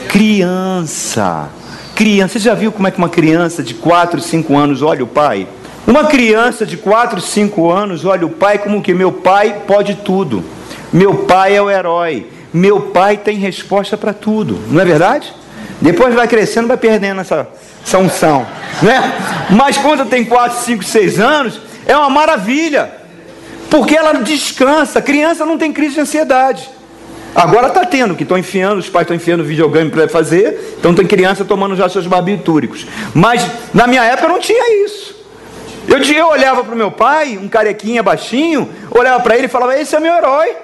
[0.08, 1.48] Criança.
[1.94, 2.34] Criança.
[2.34, 5.46] Você já viu como é que uma criança de 4, 5 anos olha o pai?
[5.86, 10.44] Uma criança de 4, 5 anos olha o pai como que meu pai pode tudo.
[10.92, 12.26] Meu pai é o herói.
[12.52, 14.58] Meu pai tem resposta para tudo.
[14.68, 15.32] Não é verdade?
[15.80, 17.48] Depois vai crescendo, vai perdendo essa,
[17.84, 18.46] essa unção.
[18.82, 19.00] Né?
[19.50, 22.90] Mas quando tem 4, 5, 6 anos, é uma maravilha.
[23.70, 24.98] Porque ela descansa.
[24.98, 26.68] A criança não tem crise de ansiedade.
[27.34, 31.06] Agora está tendo, que estão enfiando, os pais estão enfiando videogame para fazer, então tem
[31.06, 32.86] criança tomando já seus barbitúricos.
[33.14, 35.14] Mas na minha época não tinha isso.
[35.86, 39.78] Eu, eu olhava para o meu pai, um carequinha baixinho, olhava para ele e falava:
[39.78, 40.56] Esse é meu herói.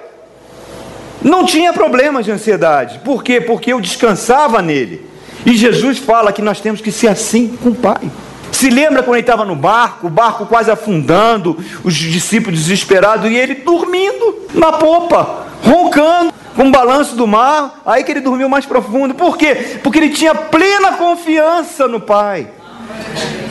[1.21, 2.99] Não tinha problema de ansiedade.
[2.99, 3.41] Por quê?
[3.41, 5.05] Porque eu descansava nele.
[5.45, 8.11] E Jesus fala que nós temos que ser assim com o Pai.
[8.51, 13.35] Se lembra quando ele estava no barco, o barco quase afundando, os discípulos desesperados e
[13.35, 18.65] ele dormindo na popa, roncando com o balanço do mar, aí que ele dormiu mais
[18.65, 19.13] profundo.
[19.13, 19.79] Por quê?
[19.83, 22.47] Porque ele tinha plena confiança no Pai.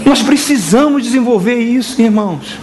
[0.04, 2.58] Nós precisamos desenvolver isso, irmãos.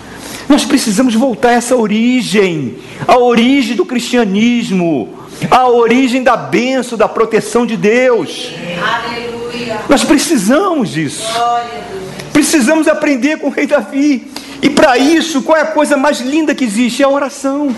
[0.48, 2.76] Nós precisamos voltar a essa origem,
[3.08, 5.10] a origem do cristianismo,
[5.50, 8.52] a origem da bênção, da proteção de Deus.
[8.82, 9.82] Aleluia.
[9.90, 11.28] Nós precisamos disso.
[12.32, 14.28] Precisamos aprender com o rei Davi.
[14.62, 17.02] E para isso, qual é a coisa mais linda que existe?
[17.02, 17.76] É a oração.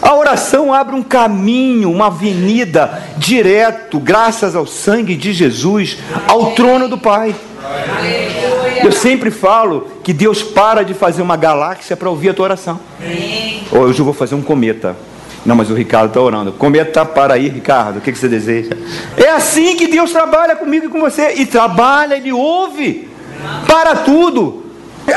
[0.00, 6.88] A oração abre um caminho, uma avenida direto, graças ao sangue de Jesus, ao trono
[6.88, 7.34] do Pai.
[8.82, 12.78] Eu sempre falo que Deus para de fazer uma galáxia para ouvir a tua oração.
[13.72, 14.96] Hoje eu vou fazer um cometa.
[15.44, 16.52] Não, mas o Ricardo está orando.
[16.52, 17.98] Cometa para aí, Ricardo.
[17.98, 18.76] O que, que você deseja?
[19.16, 21.34] É assim que Deus trabalha comigo e com você.
[21.34, 23.08] E trabalha, Ele ouve.
[23.66, 24.64] Para tudo.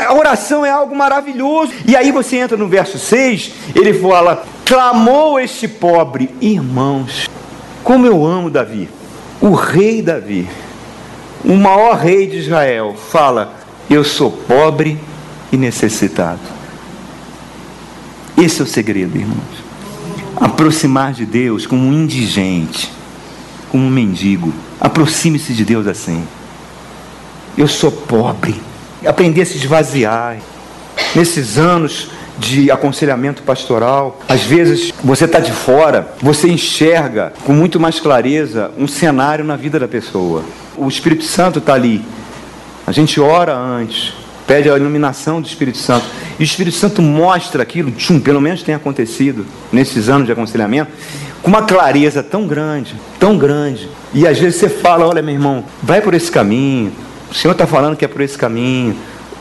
[0.07, 1.73] A oração é algo maravilhoso.
[1.87, 7.27] E aí você entra no verso 6, ele fala: clamou este pobre, irmãos,
[7.83, 8.87] como eu amo Davi,
[9.41, 10.47] o rei Davi,
[11.43, 13.53] o maior rei de Israel, fala:
[13.89, 14.99] eu sou pobre
[15.51, 16.39] e necessitado.
[18.37, 19.69] Esse é o segredo, irmãos.
[20.35, 22.91] Aproximar de Deus como um indigente,
[23.71, 24.53] como um mendigo.
[24.79, 26.23] Aproxime-se de Deus assim.
[27.57, 28.55] Eu sou pobre
[29.07, 30.37] aprender a se esvaziar.
[31.15, 37.79] Nesses anos de aconselhamento pastoral, às vezes você está de fora, você enxerga com muito
[37.79, 40.43] mais clareza um cenário na vida da pessoa.
[40.79, 42.03] O Espírito Santo está ali.
[42.87, 44.13] A gente ora antes,
[44.47, 46.05] pede a iluminação do Espírito Santo.
[46.39, 50.91] E o Espírito Santo mostra aquilo, tchum, pelo menos tem acontecido nesses anos de aconselhamento,
[51.43, 53.89] com uma clareza tão grande, tão grande.
[54.13, 56.93] E às vezes você fala: olha, meu irmão, vai por esse caminho,
[57.29, 58.95] o Senhor está falando que é por esse caminho.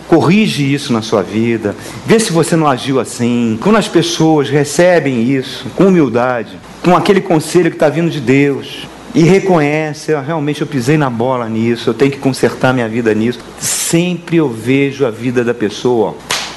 [0.09, 1.77] Corrige isso na sua vida.
[2.07, 3.59] Vê se você não agiu assim.
[3.63, 8.89] Quando as pessoas recebem isso com humildade, com aquele conselho que está vindo de Deus,
[9.15, 13.15] e reconhece, ah, realmente eu pisei na bola nisso, eu tenho que consertar minha vida
[13.15, 13.41] nisso.
[13.59, 16.15] Sempre eu vejo a vida da pessoa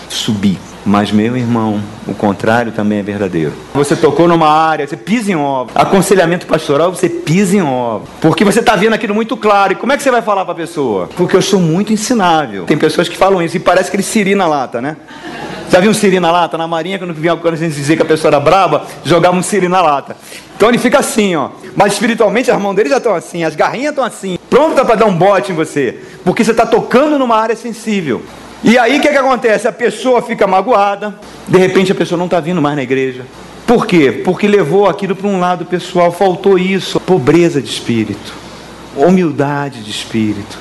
[0.10, 0.58] subir.
[0.84, 3.54] Mas, meu irmão, o contrário também é verdadeiro.
[3.74, 5.80] Você tocou numa área, você pisa em obra.
[5.80, 8.08] Aconselhamento pastoral, você pisa em obra.
[8.20, 9.74] Porque você está vendo aquilo muito claro.
[9.74, 11.08] E como é que você vai falar para a pessoa?
[11.16, 12.66] Porque eu sou muito ensinável.
[12.66, 14.98] Tem pessoas que falam isso e parece que ele siri na lata, né?
[15.70, 16.58] Já viu um siri na lata?
[16.58, 19.44] Na marinha, quando vinha quando a gente dizia que a pessoa era braba, jogava um
[19.44, 20.18] siri na lata.
[20.62, 21.50] Então ele fica assim, ó.
[21.76, 25.08] Mas espiritualmente as mãos dele já estão assim, as garrinhas estão assim, pronta para dar
[25.08, 25.98] um bote em você.
[26.24, 28.22] Porque você está tocando numa área sensível.
[28.64, 29.68] E aí o que, que acontece?
[29.68, 31.16] A pessoa fica magoada,
[31.48, 33.26] de repente a pessoa não está vindo mais na igreja.
[33.66, 34.22] Por quê?
[34.24, 38.32] Porque levou aquilo para um lado pessoal, faltou isso, pobreza de espírito,
[38.96, 40.60] humildade de espírito.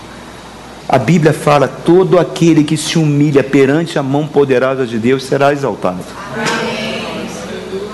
[0.88, 5.52] A Bíblia fala: todo aquele que se humilha perante a mão poderosa de Deus será
[5.52, 5.98] exaltado.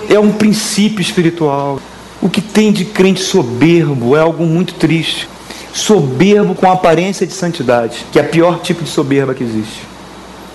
[0.09, 1.81] É um princípio espiritual.
[2.21, 5.29] O que tem de crente soberbo é algo muito triste.
[5.73, 9.97] Soberbo com aparência de santidade, que é o pior tipo de soberba que existe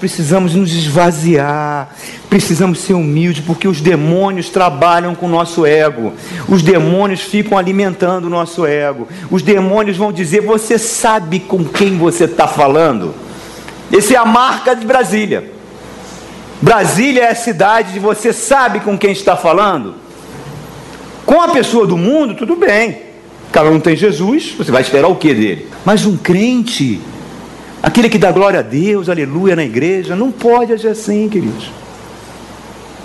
[0.03, 1.95] precisamos nos esvaziar,
[2.29, 6.13] precisamos ser humildes, porque os demônios trabalham com o nosso ego,
[6.49, 11.97] os demônios ficam alimentando o nosso ego, os demônios vão dizer: Você sabe com quem
[11.97, 13.15] você está falando?
[13.93, 15.53] Essa é a marca de Brasília.
[16.61, 20.02] Brasília é a cidade de você sabe com quem está falando.
[21.25, 22.99] Com a pessoa do mundo, tudo bem.
[23.49, 25.69] O cara não tem Jesus, você vai esperar o que dele?
[25.85, 27.01] Mas um crente,
[27.83, 31.71] aquele que dá glória a Deus, aleluia na igreja, não pode agir assim, queridos.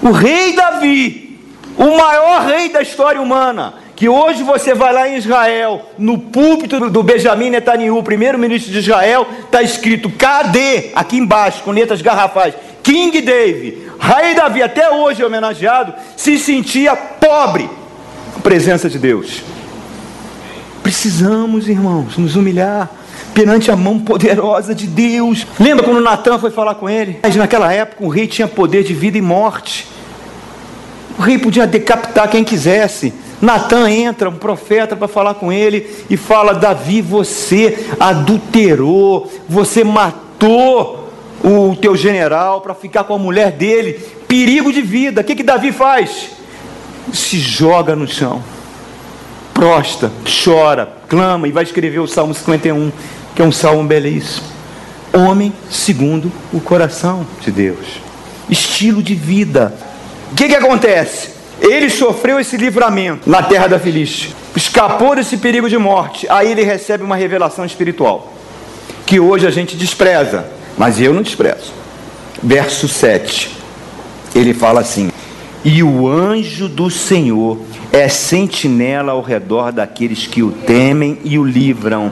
[0.01, 1.37] O rei Davi,
[1.77, 6.89] o maior rei da história humana, que hoje você vai lá em Israel, no púlpito
[6.89, 12.53] do Benjamin Netanyahu, primeiro-ministro de Israel, está escrito KD, aqui embaixo, com letras garrafais,
[12.83, 17.67] King David, rei Davi, até hoje homenageado, se sentia pobre,
[18.39, 19.43] presença de Deus.
[20.83, 22.89] Precisamos, irmãos, nos humilhar
[23.33, 25.45] perante a mão poderosa de Deus.
[25.59, 27.19] Lembra quando Natan foi falar com ele?
[27.21, 29.87] Mas naquela época o rei tinha poder de vida e morte.
[31.17, 33.13] O rei podia decapitar quem quisesse.
[33.41, 41.09] Natan entra, um profeta, para falar com ele e fala: Davi, você adulterou, você matou
[41.43, 43.93] o teu general para ficar com a mulher dele,
[44.27, 45.21] perigo de vida.
[45.21, 46.36] O que, que Davi faz?
[47.13, 48.43] Se joga no chão
[49.57, 50.11] prosta,
[50.43, 52.91] chora, clama e vai escrever o Salmo 51,
[53.35, 54.45] que é um salmo belíssimo.
[55.11, 57.99] Homem segundo o coração de Deus.
[58.47, 59.73] Estilo de vida.
[60.31, 61.29] O que, que acontece?
[61.59, 66.27] Ele sofreu esse livramento na terra da Filístia, escapou desse perigo de morte.
[66.29, 68.31] Aí ele recebe uma revelação espiritual,
[69.07, 70.45] que hoje a gente despreza,
[70.77, 71.73] mas eu não desprezo.
[72.43, 73.57] Verso 7,
[74.35, 75.09] ele fala assim:
[75.69, 77.59] E o anjo do Senhor
[77.91, 82.09] é sentinela ao redor daqueles que o temem e o livram.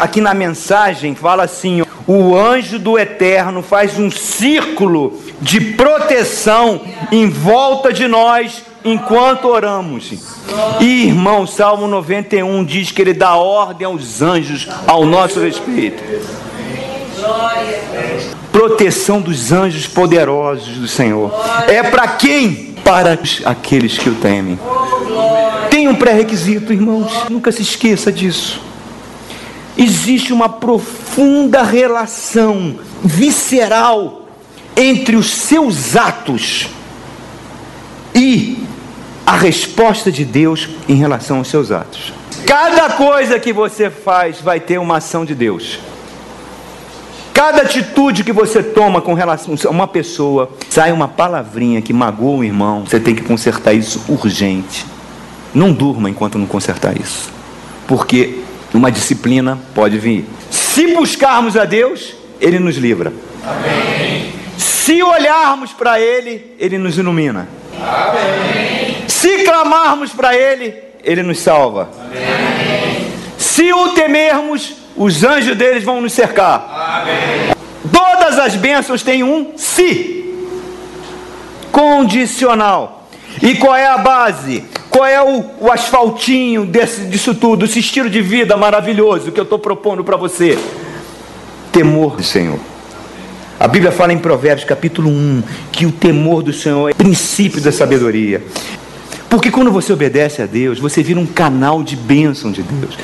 [0.00, 6.80] Aqui na mensagem fala assim: o anjo do eterno faz um círculo de proteção
[7.12, 10.12] em volta de nós enquanto oramos.
[10.80, 16.02] E irmão, Salmo 91 diz que ele dá ordem aos anjos ao nosso respeito.
[18.50, 21.32] Proteção dos anjos poderosos do Senhor.
[21.68, 22.74] É para quem?
[22.86, 24.56] Para aqueles que o temem.
[25.68, 28.60] Tem um pré-requisito, irmãos, nunca se esqueça disso.
[29.76, 34.28] Existe uma profunda relação visceral
[34.76, 36.68] entre os seus atos
[38.14, 38.64] e
[39.26, 42.12] a resposta de Deus em relação aos seus atos.
[42.46, 45.80] Cada coisa que você faz vai ter uma ação de Deus.
[47.36, 52.38] Cada atitude que você toma com relação a uma pessoa, sai uma palavrinha que magoa
[52.38, 54.86] o irmão, você tem que consertar isso urgente.
[55.54, 57.30] Não durma enquanto não consertar isso.
[57.86, 58.40] Porque
[58.72, 60.24] uma disciplina pode vir.
[60.50, 63.12] Se buscarmos a Deus, Ele nos livra.
[63.44, 64.32] Amém.
[64.56, 67.46] Se olharmos para Ele, Ele nos ilumina.
[67.78, 68.96] Amém.
[69.06, 70.72] Se clamarmos para Ele,
[71.04, 71.90] Ele nos salva.
[72.00, 73.12] Amém.
[73.36, 77.02] Se o temermos, os anjos deles vão nos cercar.
[77.02, 77.54] Amém.
[77.92, 80.34] Todas as bênçãos têm um se
[81.70, 83.08] condicional.
[83.42, 84.64] E qual é a base?
[84.88, 89.44] Qual é o, o asfaltinho desse, disso tudo, esse estilo de vida maravilhoso que eu
[89.44, 90.58] estou propondo para você?
[91.70, 92.58] Temor do Senhor.
[93.60, 97.60] A Bíblia fala em Provérbios capítulo 1 que o temor do Senhor é o princípio
[97.60, 98.42] da sabedoria.
[99.28, 102.96] Porque quando você obedece a Deus, você vira um canal de bênção de Deus.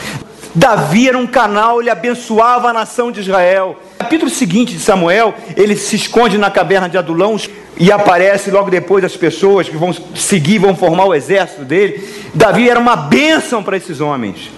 [0.55, 3.79] Davi era um canal, ele abençoava a nação de Israel.
[3.99, 7.37] Capítulo seguinte de Samuel, ele se esconde na caverna de Adulão
[7.79, 12.07] e aparece logo depois as pessoas que vão seguir, vão formar o exército dele.
[12.35, 14.51] Davi era uma bênção para esses homens,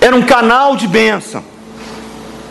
[0.00, 1.44] era um canal de bênção.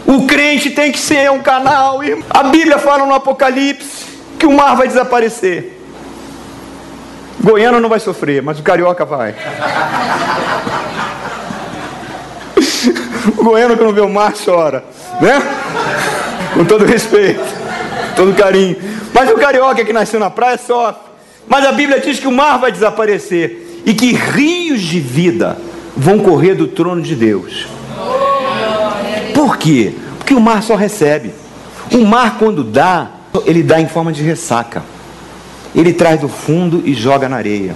[0.05, 2.01] O crente tem que ser um canal.
[2.29, 4.05] A Bíblia fala no Apocalipse
[4.37, 5.79] que o mar vai desaparecer.
[7.39, 9.35] Goiano não vai sofrer, mas o carioca vai.
[13.37, 14.83] O goiano que não vê o mar chora,
[15.19, 15.41] né?
[16.53, 17.41] Com todo respeito,
[18.15, 18.75] todo carinho.
[19.13, 21.11] Mas o carioca que nasceu na praia sofre.
[21.47, 25.57] Mas a Bíblia diz que o mar vai desaparecer e que rios de vida
[25.95, 27.67] vão correr do trono de Deus.
[29.33, 29.93] Por quê?
[30.17, 31.31] Porque o mar só recebe.
[31.91, 33.11] O mar, quando dá,
[33.45, 34.83] ele dá em forma de ressaca.
[35.75, 37.75] Ele traz do fundo e joga na areia.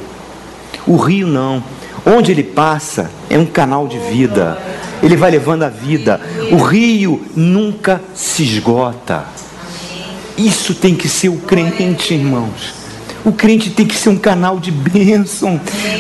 [0.86, 1.64] O rio não.
[2.06, 4.58] Onde ele passa é um canal de vida
[5.06, 6.20] ele vai levando a vida.
[6.52, 9.26] O rio nunca se esgota.
[10.38, 12.74] Isso tem que ser o crente, irmãos.
[13.24, 15.60] O crente tem que ser um canal de bênção.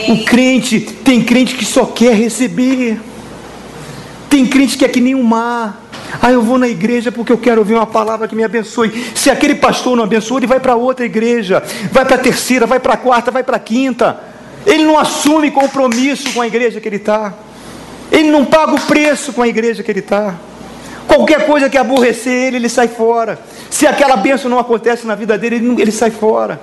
[0.09, 2.99] O crente, tem crente que só quer receber.
[4.29, 5.81] Tem crente que é que nem um mar.
[6.21, 8.91] Ah, eu vou na igreja porque eu quero ouvir uma palavra que me abençoe.
[9.15, 12.79] Se aquele pastor não abençoa, ele vai para outra igreja, vai para a terceira, vai
[12.79, 14.34] para a quarta, vai para a quinta.
[14.65, 17.33] Ele não assume compromisso com a igreja que ele está.
[18.11, 20.35] Ele não paga o preço com a igreja que ele está.
[21.07, 23.39] Qualquer coisa que aborrecer ele, ele sai fora.
[23.69, 26.59] Se aquela bênção não acontece na vida dele, ele, ele sai fora.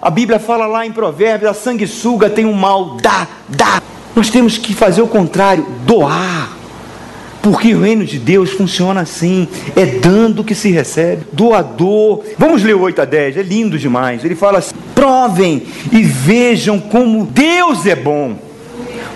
[0.00, 3.82] A Bíblia fala lá em Provérbios: a sanguessuga tem um mal, dá, dá.
[4.14, 6.61] Nós temos que fazer o contrário, doar.
[7.42, 12.22] Porque o reino de Deus funciona assim: é dando que se recebe, doador.
[12.38, 14.24] Vamos ler o 8 a 10, é lindo demais.
[14.24, 18.51] Ele fala assim: provem e vejam como Deus é bom.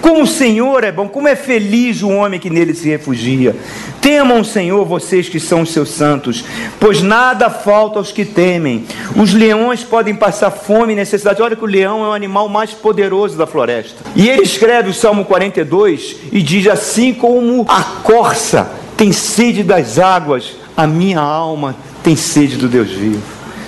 [0.00, 3.56] Como o Senhor é bom, como é feliz o homem que nele se refugia.
[4.00, 6.44] Temam o Senhor, vocês que são os seus santos,
[6.78, 8.84] pois nada falta aos que temem.
[9.16, 11.42] Os leões podem passar fome e necessidade.
[11.42, 13.96] Olha que o leão é o animal mais poderoso da floresta.
[14.14, 19.98] E ele escreve o Salmo 42 e diz: Assim como a corça tem sede das
[19.98, 23.22] águas, a minha alma tem sede do Deus vivo.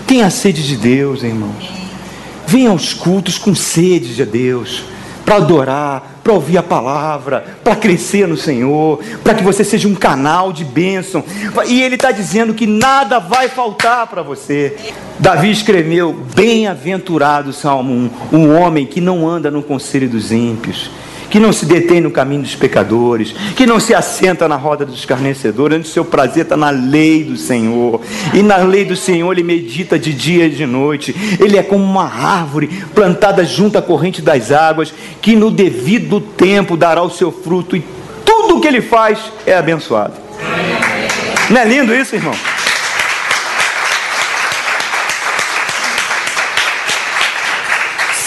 [0.06, 1.68] Tenha sede de Deus, irmãos.
[2.46, 4.84] Venha aos cultos com sede de Deus
[5.28, 9.94] para adorar, para ouvir a palavra, para crescer no Senhor, para que você seja um
[9.94, 11.22] canal de bênção.
[11.66, 14.74] E ele está dizendo que nada vai faltar para você.
[15.18, 20.90] Davi escreveu: Bem-aventurado, Salmo 1, um homem que não anda no conselho dos ímpios
[21.30, 24.98] que não se detém no caminho dos pecadores, que não se assenta na roda dos
[24.98, 28.00] escarnecedores, onde o seu prazer está na lei do Senhor,
[28.34, 31.84] e na lei do Senhor ele medita de dia e de noite, ele é como
[31.84, 37.30] uma árvore plantada junto à corrente das águas, que no devido tempo dará o seu
[37.30, 37.84] fruto, e
[38.24, 40.14] tudo o que ele faz é abençoado.
[41.50, 42.34] Não é lindo isso, irmão?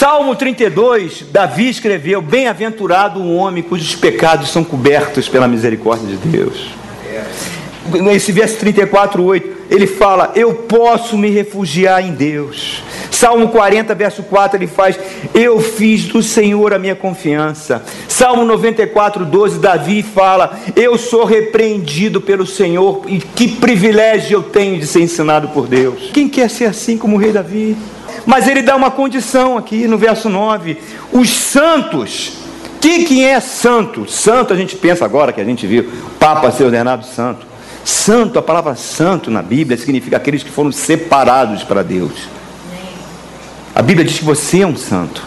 [0.02, 6.72] Salmo 32, Davi escreveu: Bem-aventurado o homem cujos pecados são cobertos pela misericórdia de Deus.
[8.02, 12.82] Nesse verso 34, 8, ele fala: Eu posso me refugiar em Deus.
[13.12, 15.00] Salmo 40, verso 4, ele faz:
[15.36, 17.84] Eu fiz do Senhor a minha confiança.
[18.08, 24.80] Salmo 94, 12, Davi fala: Eu sou repreendido pelo Senhor e que privilégio eu tenho
[24.80, 26.10] de ser ensinado por Deus.
[26.12, 27.78] Quem quer ser assim como o rei Davi?
[28.26, 30.78] Mas ele dá uma condição aqui no verso 9:
[31.12, 32.40] os santos.
[32.76, 34.10] O que, que é santo?
[34.10, 37.46] Santo a gente pensa agora que a gente viu Papa ser ordenado santo.
[37.86, 42.12] Santo, a palavra santo na Bíblia significa aqueles que foram separados para Deus.
[43.74, 45.24] A Bíblia diz que você é um santo.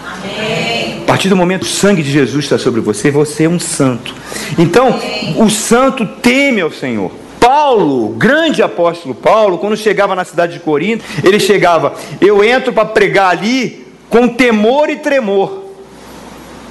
[1.00, 3.60] A partir do momento que o sangue de Jesus está sobre você, você é um
[3.60, 4.14] santo.
[4.58, 4.98] Então,
[5.36, 7.12] o santo teme ao Senhor.
[7.54, 12.84] Paulo, grande apóstolo Paulo, quando chegava na cidade de Corinto, ele chegava, eu entro para
[12.84, 15.62] pregar ali com temor e tremor.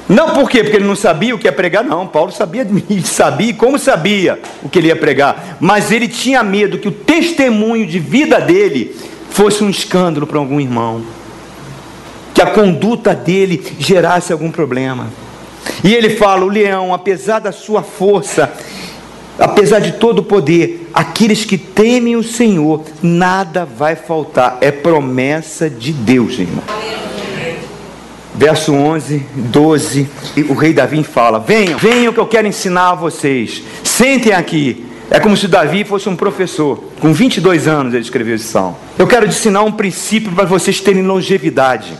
[0.09, 0.61] Não por quê?
[0.61, 2.05] Porque ele não sabia o que ia pregar, não.
[2.05, 2.67] Paulo sabia,
[3.05, 7.87] sabia como sabia o que ele ia pregar, mas ele tinha medo que o testemunho
[7.87, 8.93] de vida dele
[9.29, 11.01] fosse um escândalo para algum irmão,
[12.33, 15.07] que a conduta dele gerasse algum problema.
[15.81, 18.51] E ele fala: o leão, apesar da sua força,
[19.37, 24.57] apesar de todo o poder, aqueles que temem o Senhor, nada vai faltar.
[24.61, 26.63] É promessa de Deus, irmão.
[28.35, 30.09] Verso 11, 12,
[30.49, 33.61] o rei Davi fala: Venham, venham que eu quero ensinar a vocês.
[33.83, 34.87] Sentem aqui.
[35.11, 36.83] É como se Davi fosse um professor.
[36.99, 38.75] Com 22 anos ele escreveu esse salmo.
[38.97, 41.93] Eu quero ensinar um princípio para vocês terem longevidade.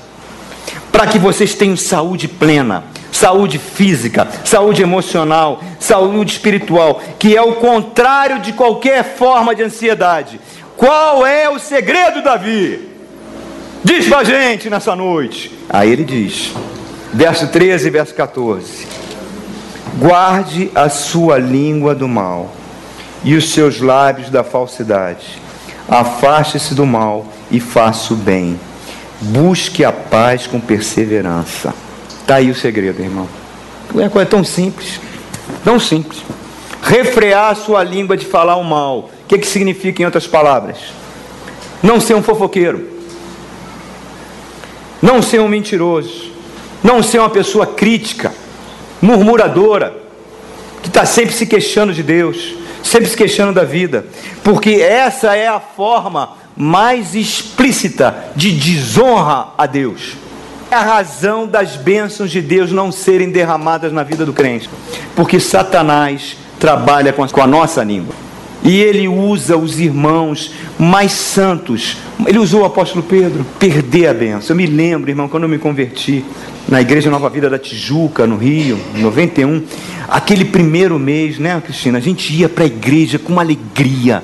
[0.94, 7.54] Para que vocês tenham saúde plena saúde física, saúde emocional, saúde espiritual, que é o
[7.54, 10.42] contrário de qualquer forma de ansiedade.
[10.76, 12.90] Qual é o segredo, Davi?
[13.84, 15.52] Diz pra gente nessa noite.
[15.70, 16.52] Aí ele diz,
[17.14, 18.88] verso 13 e verso 14:
[20.00, 22.52] Guarde a sua língua do mal
[23.24, 25.42] e os seus lábios da falsidade.
[25.88, 28.60] Afaste-se do mal e faça o bem.
[29.22, 31.74] Busque a paz com perseverança.
[32.22, 33.28] Está aí o segredo, irmão.
[33.98, 35.00] É coisa tão simples,
[35.64, 36.22] tão simples.
[36.82, 39.00] Refrear a sua língua de falar o mal.
[39.00, 40.78] O que, que significa, em outras palavras?
[41.82, 42.90] Não ser um fofoqueiro.
[45.02, 46.32] Não ser um mentiroso.
[46.84, 48.34] Não ser uma pessoa crítica,
[49.02, 49.96] murmuradora,
[50.82, 54.06] que está sempre se queixando de Deus, sempre se queixando da vida.
[54.44, 60.24] Porque essa é a forma mais explícita de desonra a Deus
[60.74, 64.70] a razão das bênçãos de Deus não serem derramadas na vida do crente?
[65.16, 68.16] Porque Satanás trabalha com a nossa língua.
[68.64, 71.98] E ele usa os irmãos mais santos.
[72.26, 74.56] Ele usou o apóstolo Pedro, perder a benção.
[74.56, 76.24] Eu me lembro, irmão, quando eu me converti
[76.68, 79.64] na Igreja Nova Vida da Tijuca, no Rio, em 91,
[80.08, 81.98] aquele primeiro mês, né, Cristina?
[81.98, 84.24] A gente ia para a igreja com uma alegria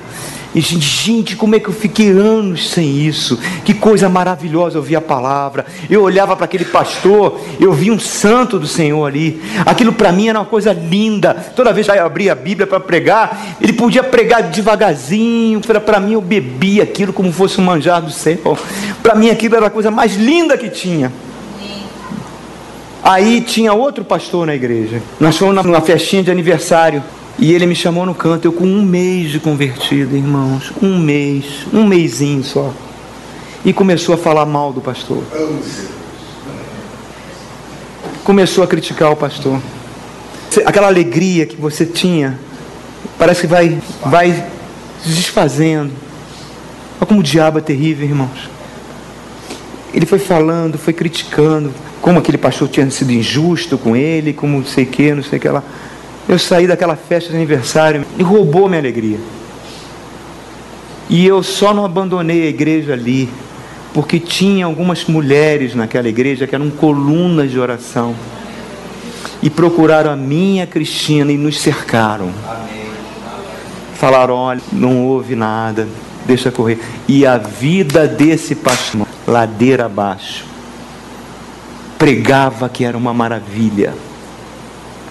[0.52, 3.38] e gente, como é que eu fiquei anos sem isso?
[3.64, 5.64] Que coisa maravilhosa ouvir a palavra.
[5.88, 9.40] Eu olhava para aquele pastor, eu vi um santo do Senhor ali.
[9.64, 11.34] Aquilo para mim era uma coisa linda.
[11.54, 15.60] Toda vez que eu abria a Bíblia para pregar, ele podia pregar devagarzinho.
[15.60, 18.58] Para mim eu bebia aquilo como fosse um manjar do céu.
[19.02, 21.12] Para mim aquilo era a coisa mais linda que tinha.
[23.04, 25.00] Aí tinha outro pastor na igreja.
[25.20, 27.02] Nós fomos numa festinha de aniversário.
[27.38, 30.72] E ele me chamou no canto, eu com um mês de convertido, irmãos.
[30.82, 32.72] Um mês, um mêsinho só.
[33.64, 35.22] E começou a falar mal do pastor.
[38.24, 39.60] Começou a criticar o pastor.
[40.66, 42.38] Aquela alegria que você tinha,
[43.18, 44.32] parece que vai, vai
[45.02, 45.92] se desfazendo.
[46.98, 48.50] Olha como o diabo é terrível, irmãos.
[49.92, 54.64] Ele foi falando, foi criticando, como aquele pastor tinha sido injusto com ele, como não
[54.64, 55.62] sei o que, não sei o que lá.
[56.28, 59.18] Eu saí daquela festa de aniversário e roubou minha alegria.
[61.08, 63.28] E eu só não abandonei a igreja ali,
[63.92, 68.14] porque tinha algumas mulheres naquela igreja que eram colunas de oração.
[69.42, 72.30] E procuraram a minha Cristina e nos cercaram.
[73.94, 75.88] Falaram: olha, não houve nada,
[76.26, 76.78] deixa correr.
[77.08, 80.44] E a vida desse pastor, ladeira abaixo,
[81.98, 83.94] pregava que era uma maravilha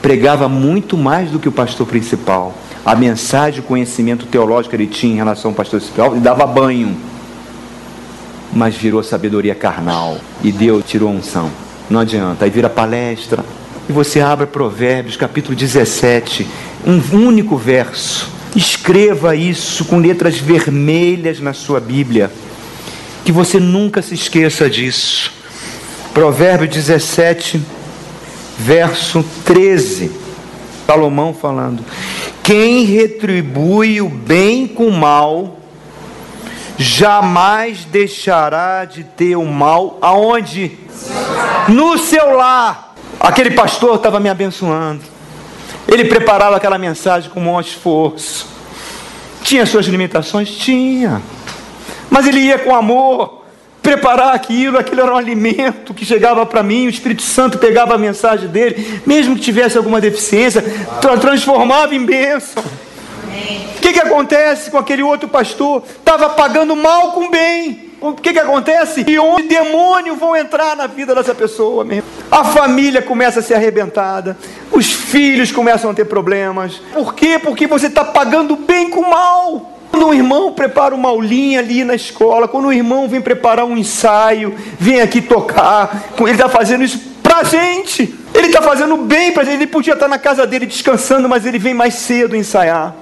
[0.01, 2.55] pregava muito mais do que o pastor principal.
[2.85, 6.45] A mensagem, o conhecimento teológico que ele tinha em relação ao pastor principal, ele dava
[6.47, 6.97] banho.
[8.53, 10.17] Mas virou sabedoria carnal.
[10.43, 11.51] E Deus tirou a unção.
[11.89, 12.45] Não adianta.
[12.45, 13.43] Aí vira palestra.
[13.87, 16.47] E você abre Provérbios, capítulo 17,
[16.85, 18.29] um único verso.
[18.55, 22.31] Escreva isso com letras vermelhas na sua Bíblia.
[23.25, 25.31] Que você nunca se esqueça disso.
[26.13, 27.61] Provérbios 17,
[28.59, 30.11] verso 13.
[30.85, 31.83] Salomão falando:
[32.43, 35.57] Quem retribui o bem com o mal,
[36.77, 40.77] jamais deixará de ter o mal aonde?
[41.69, 42.95] No seu lar.
[43.19, 45.01] Aquele pastor estava me abençoando.
[45.87, 48.47] Ele preparava aquela mensagem com o maior esforço.
[49.43, 50.49] Tinha suas limitações?
[50.49, 51.21] Tinha.
[52.09, 53.38] Mas ele ia com amor
[53.81, 57.97] preparar aquilo, aquilo era um alimento que chegava para mim, o Espírito Santo pegava a
[57.97, 60.61] mensagem dele, mesmo que tivesse alguma deficiência,
[61.01, 62.63] tra transformava em bênção.
[62.63, 65.83] O que, que acontece com aquele outro pastor?
[65.97, 67.89] Estava pagando mal com bem.
[68.01, 69.03] O que, que acontece?
[69.07, 72.09] E onde demônios vão entrar na vida dessa pessoa mesmo?
[72.31, 74.37] A família começa a ser arrebentada,
[74.71, 76.81] os filhos começam a ter problemas.
[76.93, 77.39] Por quê?
[77.39, 79.78] Porque você está pagando bem com mal.
[79.89, 83.77] Quando um irmão prepara uma aulinha ali na escola, quando um irmão vem preparar um
[83.77, 88.15] ensaio, vem aqui tocar, ele está fazendo isso para a gente.
[88.33, 89.55] Ele está fazendo bem para a gente.
[89.55, 92.95] Ele podia estar na casa dele descansando, mas ele vem mais cedo ensaiar.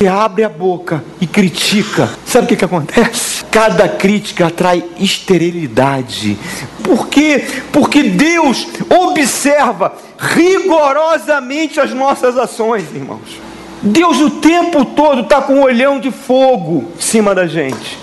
[0.00, 2.10] Ele abre a boca e critica.
[2.26, 3.44] Sabe o que, que acontece?
[3.50, 6.36] Cada crítica atrai esterilidade.
[6.82, 7.44] Por quê?
[7.72, 13.43] Porque Deus observa rigorosamente as nossas ações, irmãos.
[13.84, 17.98] Deus o tempo todo está com um olhão de fogo em cima da gente.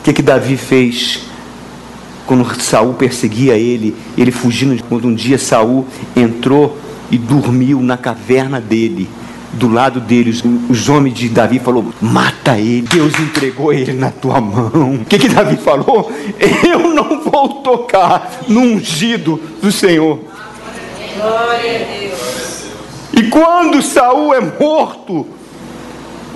[0.00, 1.20] O que, que Davi fez?
[2.26, 6.76] Quando Saul perseguia ele, ele fugindo, quando um dia Saul entrou
[7.10, 9.08] e dormiu na caverna dele,
[9.52, 14.10] do lado dele, os, os homens de Davi falou: mata ele, Deus entregou ele na
[14.10, 14.96] tua mão.
[15.00, 16.12] O que, que Davi falou?
[16.62, 20.20] Eu não vou tocar no ungido do Senhor.
[21.16, 22.05] Glória a Deus.
[23.16, 25.26] E quando Saul é morto,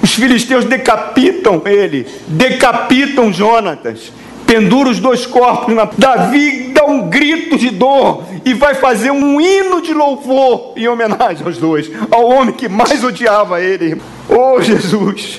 [0.02, 4.10] os filisteus decapitam ele, decapitam Jonatas,
[4.46, 5.74] pendura os dois corpos.
[5.74, 5.84] Na...
[5.84, 11.44] Davi dá um grito de dor e vai fazer um hino de louvor em homenagem
[11.44, 14.00] aos dois, ao homem que mais odiava ele.
[14.26, 15.38] Oh Jesus,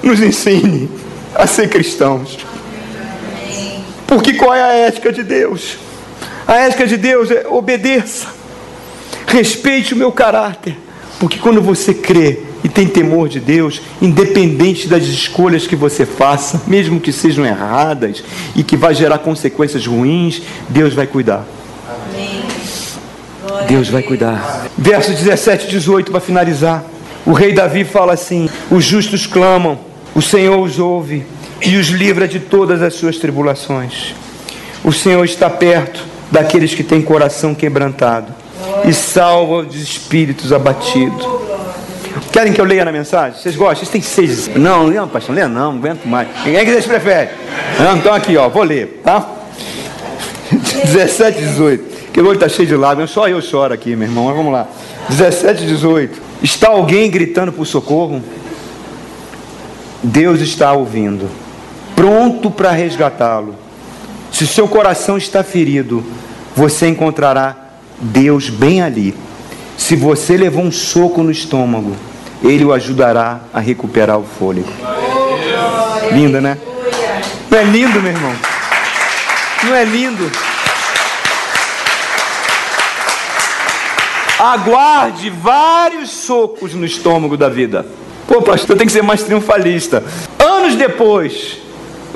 [0.00, 0.88] nos ensine
[1.34, 2.38] a ser cristãos.
[4.06, 5.76] Porque qual é a ética de Deus?
[6.46, 8.37] A ética de Deus é obedeça
[9.28, 10.76] respeite o meu caráter.
[11.20, 16.62] Porque quando você crê e tem temor de Deus, independente das escolhas que você faça,
[16.66, 18.22] mesmo que sejam erradas
[18.56, 21.44] e que vai gerar consequências ruins, Deus vai cuidar.
[21.88, 22.42] Amém.
[23.66, 24.68] Deus vai cuidar.
[24.76, 26.84] Verso 17 e 18 para finalizar.
[27.26, 29.78] O rei Davi fala assim: Os justos clamam,
[30.14, 31.26] o Senhor os ouve
[31.60, 34.14] e os livra de todas as suas tribulações.
[34.84, 38.37] O Senhor está perto daqueles que têm coração quebrantado
[38.84, 41.26] e salva os espíritos abatidos.
[42.32, 43.40] Querem que eu leia na mensagem?
[43.40, 43.76] Vocês gostam?
[43.76, 44.48] Vocês têm seis.
[44.56, 46.28] Não, não, pastor, leia não, não aguento mais.
[46.42, 47.30] Quem é que vocês preferem?
[47.78, 49.28] Não, então aqui, ó, vou ler, tá?
[50.50, 51.98] 17, 18.
[52.12, 54.24] Que olho está cheio de lágrimas, só eu choro aqui, meu irmão.
[54.24, 54.66] Mas vamos lá.
[55.08, 56.20] 17, 18.
[56.42, 58.22] Está alguém gritando por socorro?
[60.02, 61.28] Deus está ouvindo,
[61.96, 63.56] pronto para resgatá-lo.
[64.30, 66.04] Se seu coração está ferido,
[66.54, 67.67] você encontrará
[68.00, 69.14] Deus bem ali.
[69.76, 71.96] Se você levou um soco no estômago,
[72.42, 74.68] Ele o ajudará a recuperar o fôlego.
[76.12, 76.58] Linda, né?
[77.50, 78.34] Não é lindo, meu irmão?
[79.64, 80.30] Não é lindo?
[84.38, 87.84] aguarde vários socos no estômago da vida.
[88.26, 90.04] Pô, pastor, tem que ser mais triunfalista.
[90.38, 91.58] Anos depois,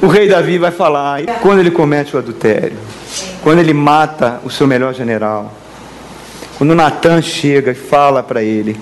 [0.00, 2.76] o rei Davi vai falar quando ele comete o adultério,
[3.42, 5.52] quando ele mata o seu melhor general,
[6.62, 8.76] quando Natan chega e fala para ele,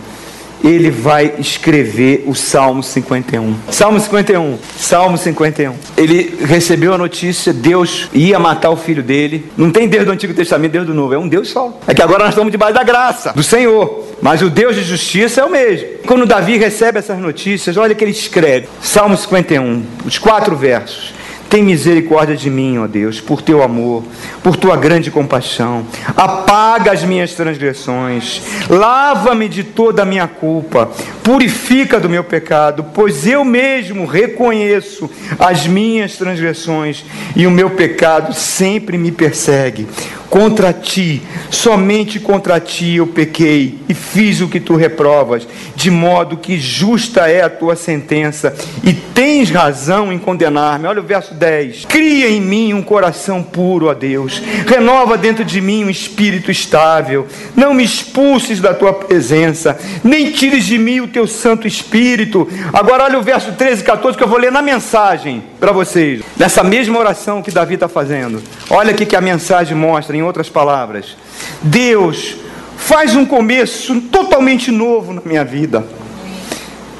[0.63, 3.57] ele vai escrever o Salmo 51.
[3.71, 4.59] Salmo 51.
[4.77, 5.75] Salmo 51.
[5.97, 9.51] Ele recebeu a notícia, Deus ia matar o filho dele.
[9.57, 11.81] Não tem Deus do Antigo Testamento, Deus do Novo, é um Deus só.
[11.87, 14.05] É que agora nós estamos debaixo da graça do Senhor.
[14.21, 15.89] Mas o Deus de justiça é o mesmo.
[16.07, 18.69] Quando Davi recebe essas notícias, olha que ele escreve.
[18.83, 21.15] Salmo 51, os quatro versos.
[21.51, 24.05] Tem misericórdia de mim, ó Deus, por teu amor,
[24.41, 25.85] por tua grande compaixão.
[26.17, 30.89] Apaga as minhas transgressões, lava-me de toda a minha culpa,
[31.25, 38.33] purifica do meu pecado, pois eu mesmo reconheço as minhas transgressões e o meu pecado
[38.33, 39.89] sempre me persegue.
[40.31, 41.21] Contra ti,
[41.51, 47.29] somente contra ti eu pequei e fiz o que tu reprovas, de modo que justa
[47.29, 50.87] é a tua sentença e tens razão em condenar-me.
[50.87, 51.87] Olha o verso 10.
[51.87, 54.43] Cria em mim um coração puro, ó Deus.
[54.67, 57.27] Renova dentro de mim um espírito estável.
[57.57, 62.47] Não me expulses da tua presença, nem tires de mim o teu Santo Espírito.
[62.75, 66.21] Agora olha o verso 13 e 14 que eu vou ler na mensagem para vocês.
[66.37, 68.43] Nessa mesma oração que Davi está fazendo.
[68.69, 71.17] Olha aqui que a mensagem mostra em outras palavras,
[71.63, 72.37] Deus
[72.77, 76.00] faz um começo totalmente novo na minha vida.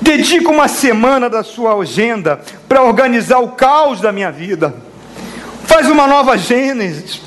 [0.01, 4.75] Dedica uma semana da sua agenda para organizar o caos da minha vida.
[5.65, 7.21] Faz uma nova Gênesis.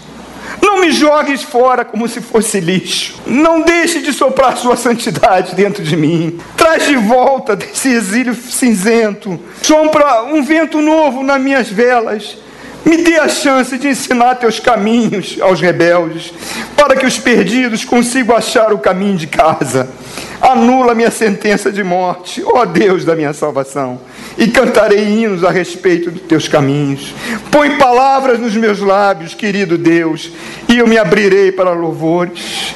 [0.61, 3.15] Não me jogues fora como se fosse lixo.
[3.25, 6.39] Não deixe de soprar sua santidade dentro de mim.
[6.57, 9.39] Traz de volta desse exílio cinzento.
[9.61, 12.37] Sombra um vento novo nas minhas velas
[12.85, 16.33] me dê a chance de ensinar teus caminhos aos rebeldes,
[16.75, 19.89] para que os perdidos consigam achar o caminho de casa.
[20.43, 23.97] Anula minha sentença de morte, ó Deus da minha salvação,
[24.37, 27.15] e cantarei hinos a respeito dos teus caminhos.
[27.49, 30.33] Põe palavras nos meus lábios, querido Deus,
[30.67, 32.75] e eu me abrirei para louvores.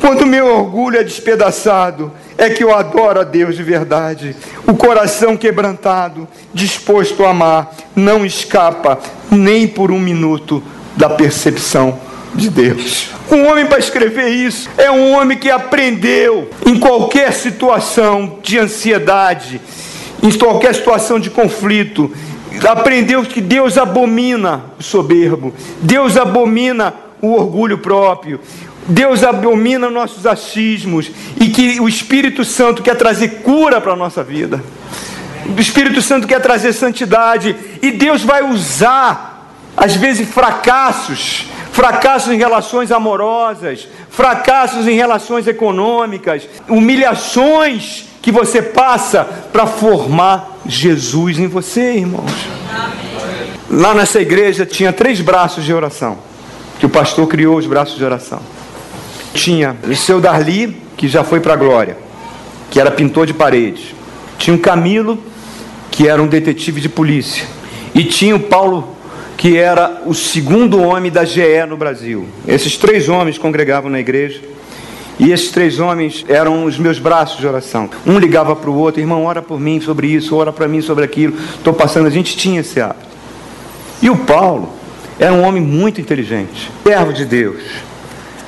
[0.00, 4.34] Quando meu orgulho é despedaçado, é que eu adoro a Deus de verdade.
[4.66, 8.98] O coração quebrantado, disposto a amar, não escapa
[9.30, 10.62] nem por um minuto
[10.96, 13.10] da percepção de Deus.
[13.30, 19.60] Um homem para escrever isso é um homem que aprendeu em qualquer situação de ansiedade,
[20.22, 22.10] em qualquer situação de conflito,
[22.68, 28.40] aprendeu que Deus abomina o soberbo, Deus abomina o orgulho próprio,
[28.86, 31.10] Deus abomina nossos achismos
[31.40, 34.62] e que o Espírito Santo quer trazer cura para a nossa vida.
[35.56, 42.36] O Espírito Santo quer trazer santidade e Deus vai usar, às vezes, fracassos fracassos em
[42.36, 51.94] relações amorosas, fracassos em relações econômicas, humilhações que você passa para formar Jesus em você,
[51.94, 52.30] irmãos.
[53.68, 56.16] Lá nessa igreja tinha três braços de oração,
[56.78, 58.38] que o pastor criou os braços de oração.
[59.32, 61.96] Tinha o seu Darli, que já foi para a glória,
[62.70, 63.96] que era pintor de paredes.
[64.38, 65.18] Tinha o Camilo,
[65.90, 67.44] que era um detetive de polícia.
[67.92, 68.96] E tinha o Paulo,
[69.36, 72.26] que era o segundo homem da GE no Brasil.
[72.46, 74.40] Esses três homens congregavam na igreja.
[75.18, 77.88] E esses três homens eram os meus braços de oração.
[78.06, 81.04] Um ligava para o outro, irmão, ora por mim sobre isso, ora para mim sobre
[81.04, 81.36] aquilo.
[81.54, 83.14] Estou passando, a gente tinha esse hábito.
[84.02, 84.72] E o Paulo
[85.18, 87.62] era um homem muito inteligente, servo de Deus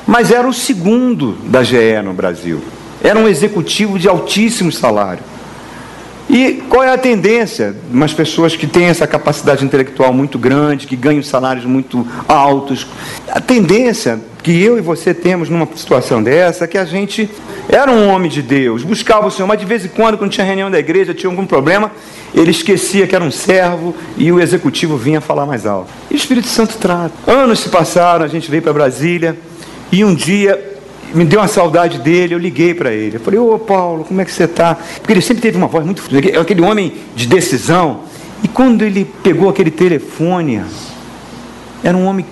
[0.07, 2.63] mas era o segundo da GE no Brasil.
[3.03, 5.23] Era um executivo de altíssimo salário.
[6.29, 7.75] E qual é a tendência?
[7.91, 12.87] Umas pessoas que têm essa capacidade intelectual muito grande, que ganham salários muito altos.
[13.31, 17.31] A tendência que eu e você temos numa situação dessa é que a gente
[17.69, 20.47] era um homem de Deus, buscava o Senhor, mas de vez em quando, quando tinha
[20.47, 21.91] reunião da igreja, tinha algum problema,
[22.35, 25.91] ele esquecia que era um servo e o executivo vinha falar mais alto.
[26.11, 27.13] E o Espírito Santo trata.
[27.27, 29.37] Anos se passaram, a gente veio para Brasília.
[29.91, 30.76] E um dia
[31.15, 33.17] me deu uma saudade dele, eu liguei para ele.
[33.17, 34.75] Eu falei, ô Paulo, como é que você está?
[34.75, 36.03] Porque ele sempre teve uma voz muito.
[36.41, 38.01] aquele homem de decisão.
[38.43, 40.63] E quando ele pegou aquele telefone,
[41.83, 42.25] era um homem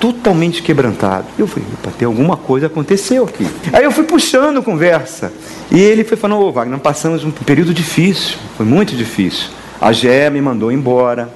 [0.00, 1.26] totalmente quebrantado.
[1.38, 3.46] Eu falei, para ter alguma coisa aconteceu aqui.
[3.72, 5.32] Aí eu fui puxando conversa.
[5.70, 9.50] E ele foi falando, ô Wagner, passamos um período difícil, foi muito difícil.
[9.80, 11.30] A GE me mandou embora.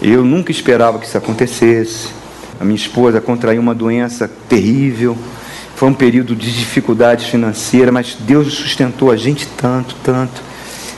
[0.00, 2.08] Eu nunca esperava que isso acontecesse.
[2.60, 5.16] A minha esposa contraiu uma doença terrível.
[5.74, 10.42] Foi um período de dificuldade financeira, mas Deus sustentou a gente tanto, tanto.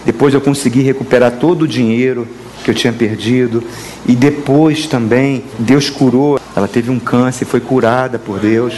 [0.05, 2.29] Depois eu consegui recuperar todo o dinheiro
[2.63, 3.63] que eu tinha perdido.
[4.07, 6.39] E depois também Deus curou.
[6.55, 8.75] Ela teve um câncer, foi curada por Deus.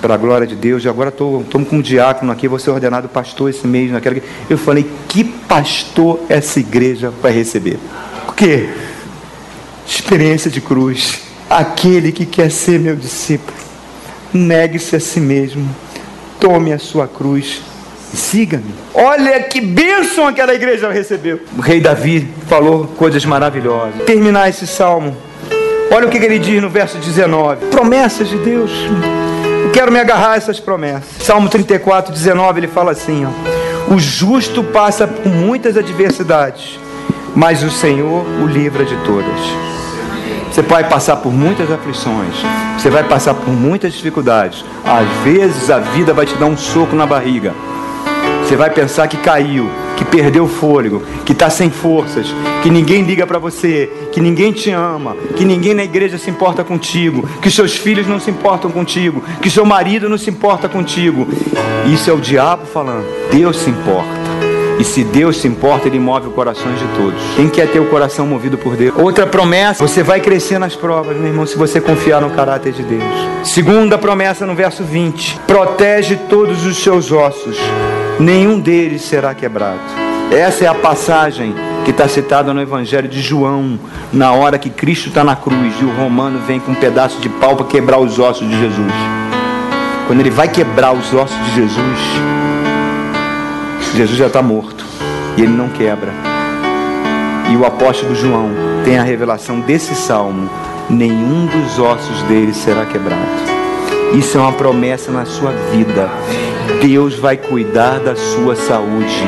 [0.00, 3.50] para a glória de Deus, e agora estou como diácono aqui, vou ser ordenado pastor
[3.50, 4.16] esse mês, naquela.
[4.48, 7.78] Eu falei, que pastor essa igreja vai receber?
[8.26, 8.70] O quê?
[9.86, 11.29] Experiência de cruz.
[11.50, 13.58] Aquele que quer ser meu discípulo,
[14.32, 15.68] negue-se a si mesmo,
[16.38, 17.60] tome a sua cruz
[18.14, 18.72] e siga-me.
[18.94, 21.40] Olha que bênção aquela igreja recebeu.
[21.58, 24.00] O rei Davi falou coisas maravilhosas.
[24.06, 25.16] Terminar esse salmo.
[25.90, 28.70] Olha o que ele diz no verso 19: promessas de Deus.
[29.64, 31.02] Eu quero me agarrar a essas promessas.
[31.20, 36.78] Salmo 34, 19, ele fala assim: ó, O justo passa por muitas adversidades,
[37.34, 39.69] mas o Senhor o livra de todas.
[40.60, 42.34] Você vai passar por muitas aflições,
[42.76, 44.62] você vai passar por muitas dificuldades.
[44.84, 47.54] Às vezes a vida vai te dar um soco na barriga.
[48.44, 52.26] Você vai pensar que caiu, que perdeu o fôlego, que está sem forças,
[52.62, 56.62] que ninguém liga para você, que ninguém te ama, que ninguém na igreja se importa
[56.62, 61.26] contigo, que seus filhos não se importam contigo, que seu marido não se importa contigo.
[61.90, 63.06] Isso é o diabo falando.
[63.32, 64.49] Deus se importa.
[64.80, 67.20] E se Deus se importa, Ele move os corações de todos.
[67.36, 68.94] Quem quer ter o coração movido por Deus?
[68.96, 72.82] Outra promessa, você vai crescer nas provas, meu irmão, se você confiar no caráter de
[72.82, 73.04] Deus.
[73.44, 77.58] Segunda promessa no verso 20: protege todos os seus ossos,
[78.18, 79.80] nenhum deles será quebrado.
[80.30, 81.54] Essa é a passagem
[81.84, 83.78] que está citada no Evangelho de João,
[84.10, 87.28] na hora que Cristo está na cruz e o romano vem com um pedaço de
[87.28, 88.94] pau para quebrar os ossos de Jesus.
[90.06, 91.98] Quando ele vai quebrar os ossos de Jesus,
[93.94, 94.84] Jesus já está morto
[95.36, 96.12] e ele não quebra.
[97.50, 98.50] E o apóstolo João
[98.84, 100.48] tem a revelação desse salmo:
[100.88, 103.20] nenhum dos ossos dele será quebrado.
[104.14, 106.08] Isso é uma promessa na sua vida.
[106.80, 109.24] Deus vai cuidar da sua saúde,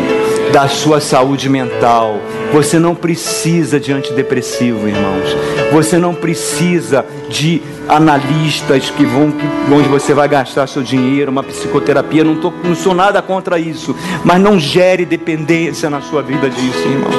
[0.53, 2.21] da sua saúde mental.
[2.53, 5.37] Você não precisa de antidepressivo, irmãos.
[5.73, 9.33] Você não precisa de analistas que vão
[9.73, 12.23] onde você vai gastar seu dinheiro, uma psicoterapia.
[12.23, 16.87] Não, tô, não sou nada contra isso, mas não gere dependência na sua vida disso,
[16.87, 17.15] irmãos.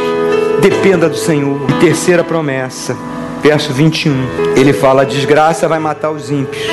[0.61, 1.59] Dependa do Senhor.
[1.67, 2.95] E terceira promessa,
[3.41, 4.13] verso 21.
[4.55, 6.63] Ele fala: a desgraça vai matar os ímpios.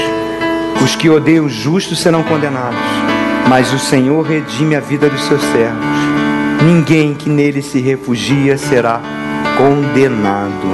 [0.85, 2.79] Os que odeiam os justos serão condenados,
[3.49, 6.10] mas o Senhor redime a vida dos seus servos.
[6.63, 9.01] Ninguém que nele se refugia será
[9.57, 10.69] condenado.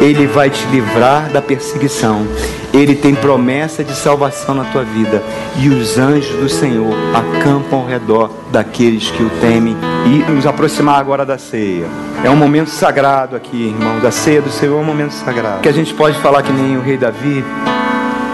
[0.00, 2.26] Ele vai te livrar da perseguição.
[2.72, 5.22] Ele tem promessa de salvação na tua vida.
[5.56, 9.76] E os anjos do Senhor acampam ao redor daqueles que o temem.
[10.06, 11.86] E nos aproximar agora da ceia.
[12.24, 14.00] É um momento sagrado aqui, irmão.
[14.00, 15.60] Da ceia do Senhor é um momento sagrado.
[15.60, 17.44] Que a gente pode falar que nem o rei Davi.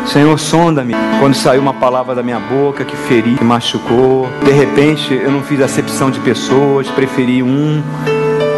[0.06, 0.94] Senhor, sonda-me.
[1.18, 4.28] Quando saiu uma palavra da minha boca que feri, que machucou.
[4.44, 7.82] De repente, eu não fiz acepção de pessoas, preferi um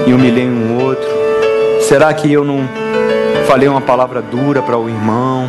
[0.07, 1.09] e humilhei um outro.
[1.81, 2.69] Será que eu não
[3.47, 5.49] falei uma palavra dura para o irmão?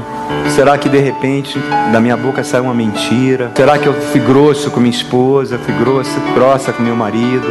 [0.49, 1.59] Será que de repente
[1.91, 3.51] da minha boca saiu uma mentira?
[3.55, 5.57] Será que eu fui grosso com minha esposa?
[5.57, 7.47] Fui grossa, grossa com meu marido?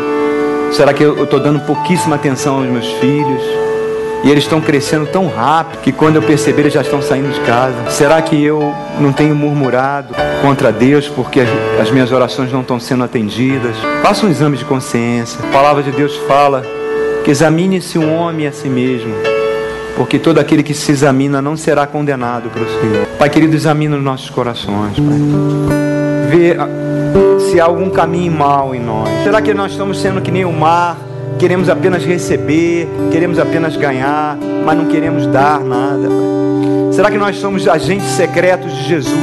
[0.72, 3.42] Será que eu estou dando pouquíssima atenção aos meus filhos?
[4.26, 7.38] E eles estão crescendo tão rápido que quando eu perceber eles já estão saindo de
[7.42, 7.88] casa.
[7.90, 10.12] Será que eu não tenho murmurado
[10.42, 11.42] contra Deus porque
[11.80, 13.76] as minhas orações não estão sendo atendidas?
[14.02, 15.38] Faça um exame de consciência.
[15.44, 16.64] A palavra de Deus fala
[17.24, 19.14] que examine-se um homem a si mesmo
[19.96, 23.06] porque todo aquele que se examina não será condenado pelo Senhor.
[23.16, 25.18] Pai querido, examina os nossos corações, Pai.
[26.28, 26.68] Vê ah,
[27.48, 29.08] se há algum caminho mal em nós.
[29.22, 31.05] Será que nós estamos sendo que nem o mar?
[31.38, 36.92] Queremos apenas receber, queremos apenas ganhar, mas não queremos dar nada, Pai.
[36.92, 39.16] Será que nós somos agentes secretos de Jesus?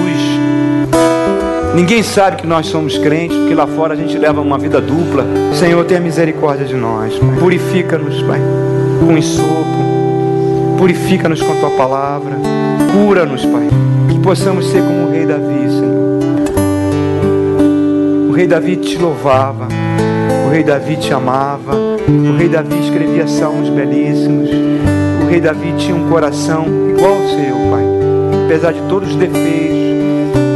[1.74, 5.26] Ninguém sabe que nós somos crentes, porque lá fora a gente leva uma vida dupla.
[5.54, 7.14] Senhor, tenha misericórdia de nós.
[7.40, 8.40] Purifica-nos, Pai,
[9.04, 9.74] com ensopo
[10.84, 12.36] Purifica-nos com a tua palavra.
[12.92, 13.70] Cura-nos, Pai.
[14.10, 16.20] Que possamos ser como o rei Davi, Senhor.
[18.30, 19.70] O rei Davi te louvava.
[20.46, 21.93] O rei Davi te amava.
[22.08, 24.50] O rei Davi escrevia salmos belíssimos.
[25.24, 27.84] O rei Davi tinha um coração igual ao seu, Pai.
[28.46, 29.78] Apesar de todos os defeitos,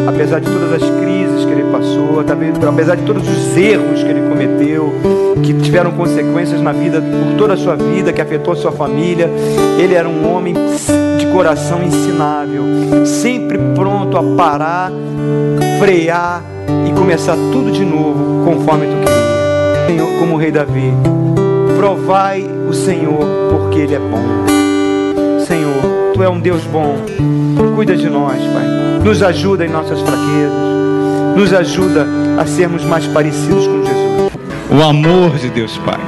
[0.07, 2.19] apesar de todas as crises que ele passou,
[2.67, 4.93] apesar de todos os erros que ele cometeu,
[5.41, 9.29] que tiveram consequências na vida, por toda a sua vida, que afetou a sua família,
[9.79, 10.53] ele era um homem
[11.17, 12.63] de coração ensinável,
[13.05, 14.91] sempre pronto a parar,
[15.79, 16.43] frear
[16.85, 19.87] e começar tudo de novo, conforme tu queria.
[19.87, 20.91] Senhor, como o rei Davi,
[21.77, 24.47] provai o Senhor, porque ele é bom.
[25.45, 26.97] Senhor, tu é um Deus bom.
[27.75, 28.65] Cuida de nós, Pai.
[29.03, 31.37] Nos ajuda em nossas fraquezas.
[31.37, 32.07] Nos ajuda
[32.39, 34.31] a sermos mais parecidos com Jesus.
[34.71, 35.99] O amor de Deus Pai.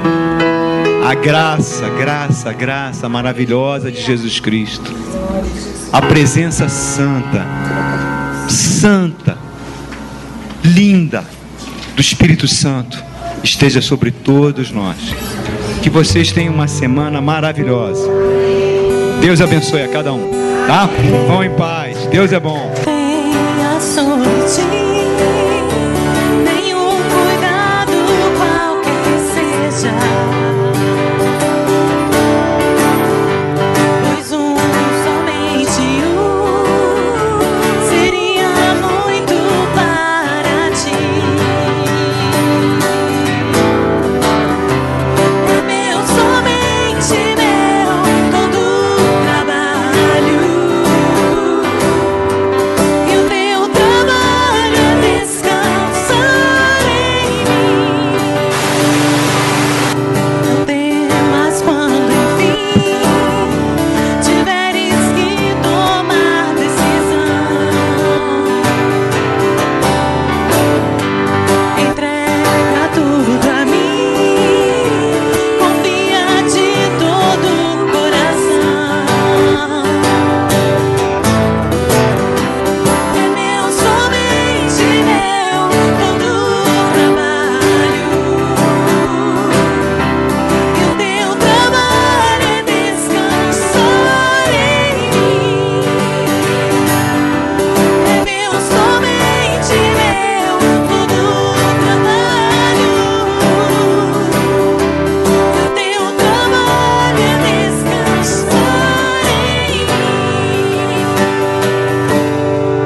[1.08, 4.92] A graça, graça, graça maravilhosa de Jesus Cristo.
[5.92, 7.46] A presença santa,
[8.48, 9.38] santa
[10.64, 11.24] linda
[11.94, 13.02] do Espírito Santo
[13.42, 14.98] esteja sobre todos nós.
[15.82, 18.08] Que vocês tenham uma semana maravilhosa.
[19.20, 20.30] Deus abençoe a cada um,
[20.66, 20.88] tá?
[21.26, 22.06] Vão em paz.
[22.06, 22.70] Deus é bom.